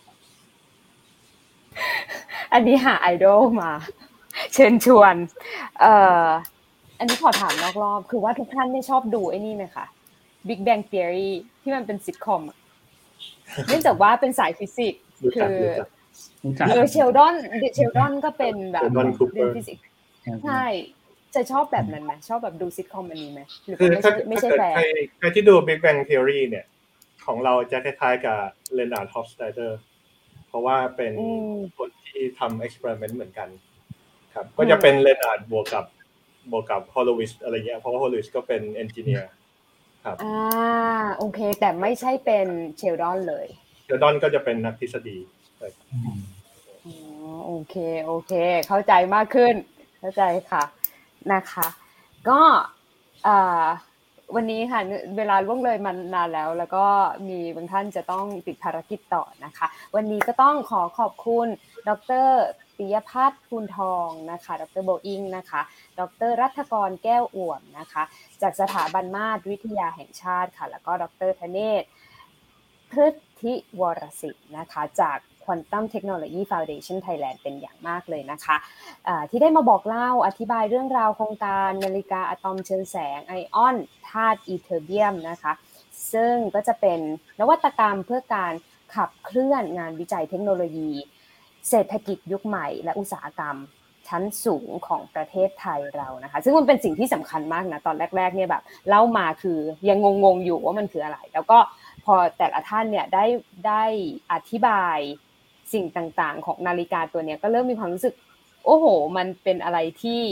[2.53, 3.73] อันนี้หาไอดอลมา
[4.55, 5.15] เชิญชวน
[5.81, 6.27] เอ่อ
[7.01, 9.87] อันนี้ขอถามนอกรอบ คือว่าทุกท่านไม่ชอบดูไอ้นี่ไหมคะ
[10.49, 11.31] Big Bang Theory
[11.63, 12.43] ที่มันเป็นซิทคอม
[13.69, 15.03] เนื่องจากว่าเป็นสายฟิสิกส์
[15.35, 15.55] คือ
[16.69, 17.35] เออเชลดอน
[17.75, 18.83] เชลดอนก็เป็นแบบ
[19.35, 19.85] เรียนฟิสิกส์
[20.45, 20.65] ใช่
[21.35, 24.75] จะชอบแบบนั้นไหมชอบแบบดูซิทคอมอันนี้ไหมหรือไม่ใช่ไม่ใช่แฟน
[25.19, 26.67] ใครที่ดู Big Bang Theory เนี่ย
[27.27, 28.39] ของเราจะคล้ายๆกับ
[28.75, 29.71] Leonard Hofstadter
[30.49, 31.13] เพราะว่าเป็น
[31.79, 33.49] คนที่ทำ experiment เหมือนกัน
[34.35, 35.85] ครับ ก็จะเป็นเลน a r d บวกกับ
[36.51, 39.31] บวกกับ Wolowitz อะไรเงี้ยเพราะว่า Wolowitz ก็เป็น engineer
[40.05, 40.37] ครับอ่า
[41.19, 43.47] โอเค แต่ไม่ใช่เป็นเชลดอนเลย
[43.85, 45.19] เชลดอนก็จะเป็นนักทฤษฎี
[46.85, 46.95] อ๋อ
[47.47, 48.33] โอเคโอเค
[48.69, 49.55] เข้าใจมากขึ้น
[50.01, 50.63] เข้าใจค่ะ
[51.33, 51.67] นะคะ
[52.29, 52.41] ก็
[53.27, 53.65] อ่า
[54.37, 54.81] วันนี้ค่ะ
[55.17, 56.85] เวลาล่วงเลยมานานแล้ว แล้วก็
[57.29, 61.47] มีบางท่านจะต้องติดภารกิจต่อนะคะ วันนี้ก็ต้องขอขอบคุณ
[61.89, 61.91] ด
[62.25, 62.27] ร
[62.81, 65.61] ปิยพัฒน์ภูนทองนะคะ ดรโบอิงนะคะ
[65.99, 68.03] ดรรัฐกรแก้วอ่วมนะคะ
[68.43, 71.83] จากสถาบันมาตรวิทยาแห่งชาติค่ะ แล้วก็ดรธเนศ
[72.91, 83.77] พฤทธิวรศิษย์นะคะ จาก Quantum Technology Foundation Thailand เป็นอย่างมากเลยนะคะะที่ได้มาบอกเล่าอธิบายเรื่องราวโครงการนาฬิกาอะตอมเชิงแสงไอออน
[84.09, 85.53] ธาตุอีเทอร์เบียมนะคะ
[86.13, 87.01] ซึ่งก็จะเป็น
[87.41, 88.53] นวัตกรรมเพื่อการ
[88.95, 90.93] ขับเคลื่อนงานวิจัยเทคโนโลยี
[91.69, 93.57] เศรษฐกิจยุคใหม่และอุตสาหกรรม
[94.09, 99.59] ชั้นสูงของประเทศไทยเรานะคะ ซึ่งมันเป็นสิ่งที่สำคัญมากนะตอนแรก ๆเนี่ยแบบเล่ามาคือ
[99.89, 101.59] ยังงงๆอยู่ว่ามันคืออะไร แล้วก็
[102.05, 103.25] พอแต่ละท่านเนี่ยได้
[103.67, 103.83] ได้
[104.33, 104.99] อธิบาย
[105.73, 108.15] สิ่งต่างๆ ของนาฬิกาตัวเนี้ยก็เริ่มมีความรู้สึก
[108.65, 108.87] โอ้โห
[109.17, 110.23] มันเป็นอะไรที่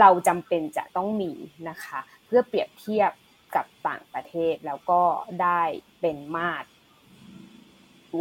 [0.00, 1.32] เราจำเป็นจะต้องมี
[1.68, 3.10] นะคะ เพื่อเปรียบเทียบ
[3.54, 5.00] กับต่างประเทศแล้วก็
[5.42, 5.62] ได้
[6.00, 6.68] เป็นมาตร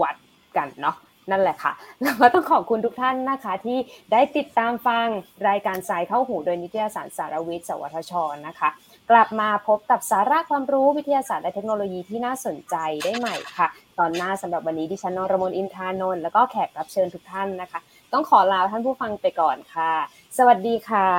[0.02, 0.16] วัด
[0.58, 0.98] กันเนาะ
[1.32, 1.72] นั่นแหละค่ะ
[2.02, 3.78] แล้วก็ต้องขอบคุณทุกท่านนะคะ ที่
[4.12, 5.08] ได้ติดตามฟัง
[5.48, 8.14] รายการสายเข้าหูโดยนิตยสารสารวิทย์ สวทช
[8.48, 8.70] นะคะ
[9.12, 13.68] กลับมาพบกับสาระความรู้วิทยาศาสตร์และเทคโนโลยีที่น่าสนใจได้ใหม่ค่ะ
[14.00, 17.80] ตอนหน้าสำหรับวันนี้ดิฉันนรมนอินทานนท์แล้วก็แขกรับเชิญทุกท่านนะคะ
[18.14, 19.92] ต้องขอลาท่านผู้ฟังไปก่อนค่ะ
[20.38, 21.10] สวัสดีค่ะ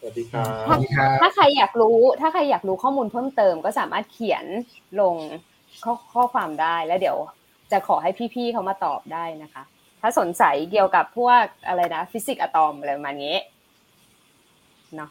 [0.00, 4.44] สวัสดีครับถ้าใครอยากรู้ ถ้าใครอยากรู้ข้อมูลเพิ่มเติมก็สามารถเขียน
[5.00, 5.14] ลง
[5.84, 7.18] ข้อข้อความได้แล้วเดี๋ยว
[7.72, 9.62] จะขอให้พี่ๆเขามาตอบได้นะคะ
[10.00, 13.36] ถ้าสนใจเกี่ยวกับพวกอะไรนะ ฟิสิกส์อะตอมอะไรมานี้
[14.96, 15.10] เนาะ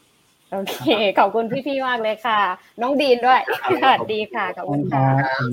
[0.52, 0.78] โอเค
[1.20, 2.40] ขอบคุณพี่ๆมากเลยค่ะ
[2.82, 3.42] น้องดีนด้วย
[3.84, 5.06] สวัสดีค่ะขอบคุณค่ะ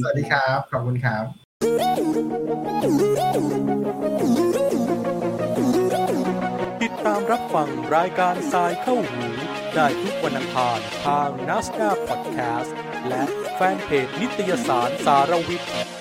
[0.02, 1.24] สวัสดีครับ ขอบคุณครับ
[6.82, 9.26] ติดตามรับฟังรายการทรายเข้าหู
[9.74, 12.76] ได้ทุกวันอังคารทางนัสดาพอดแคสต์
[13.08, 13.22] และ
[13.54, 15.99] แฟนเพจนิตยสารสารวิทย์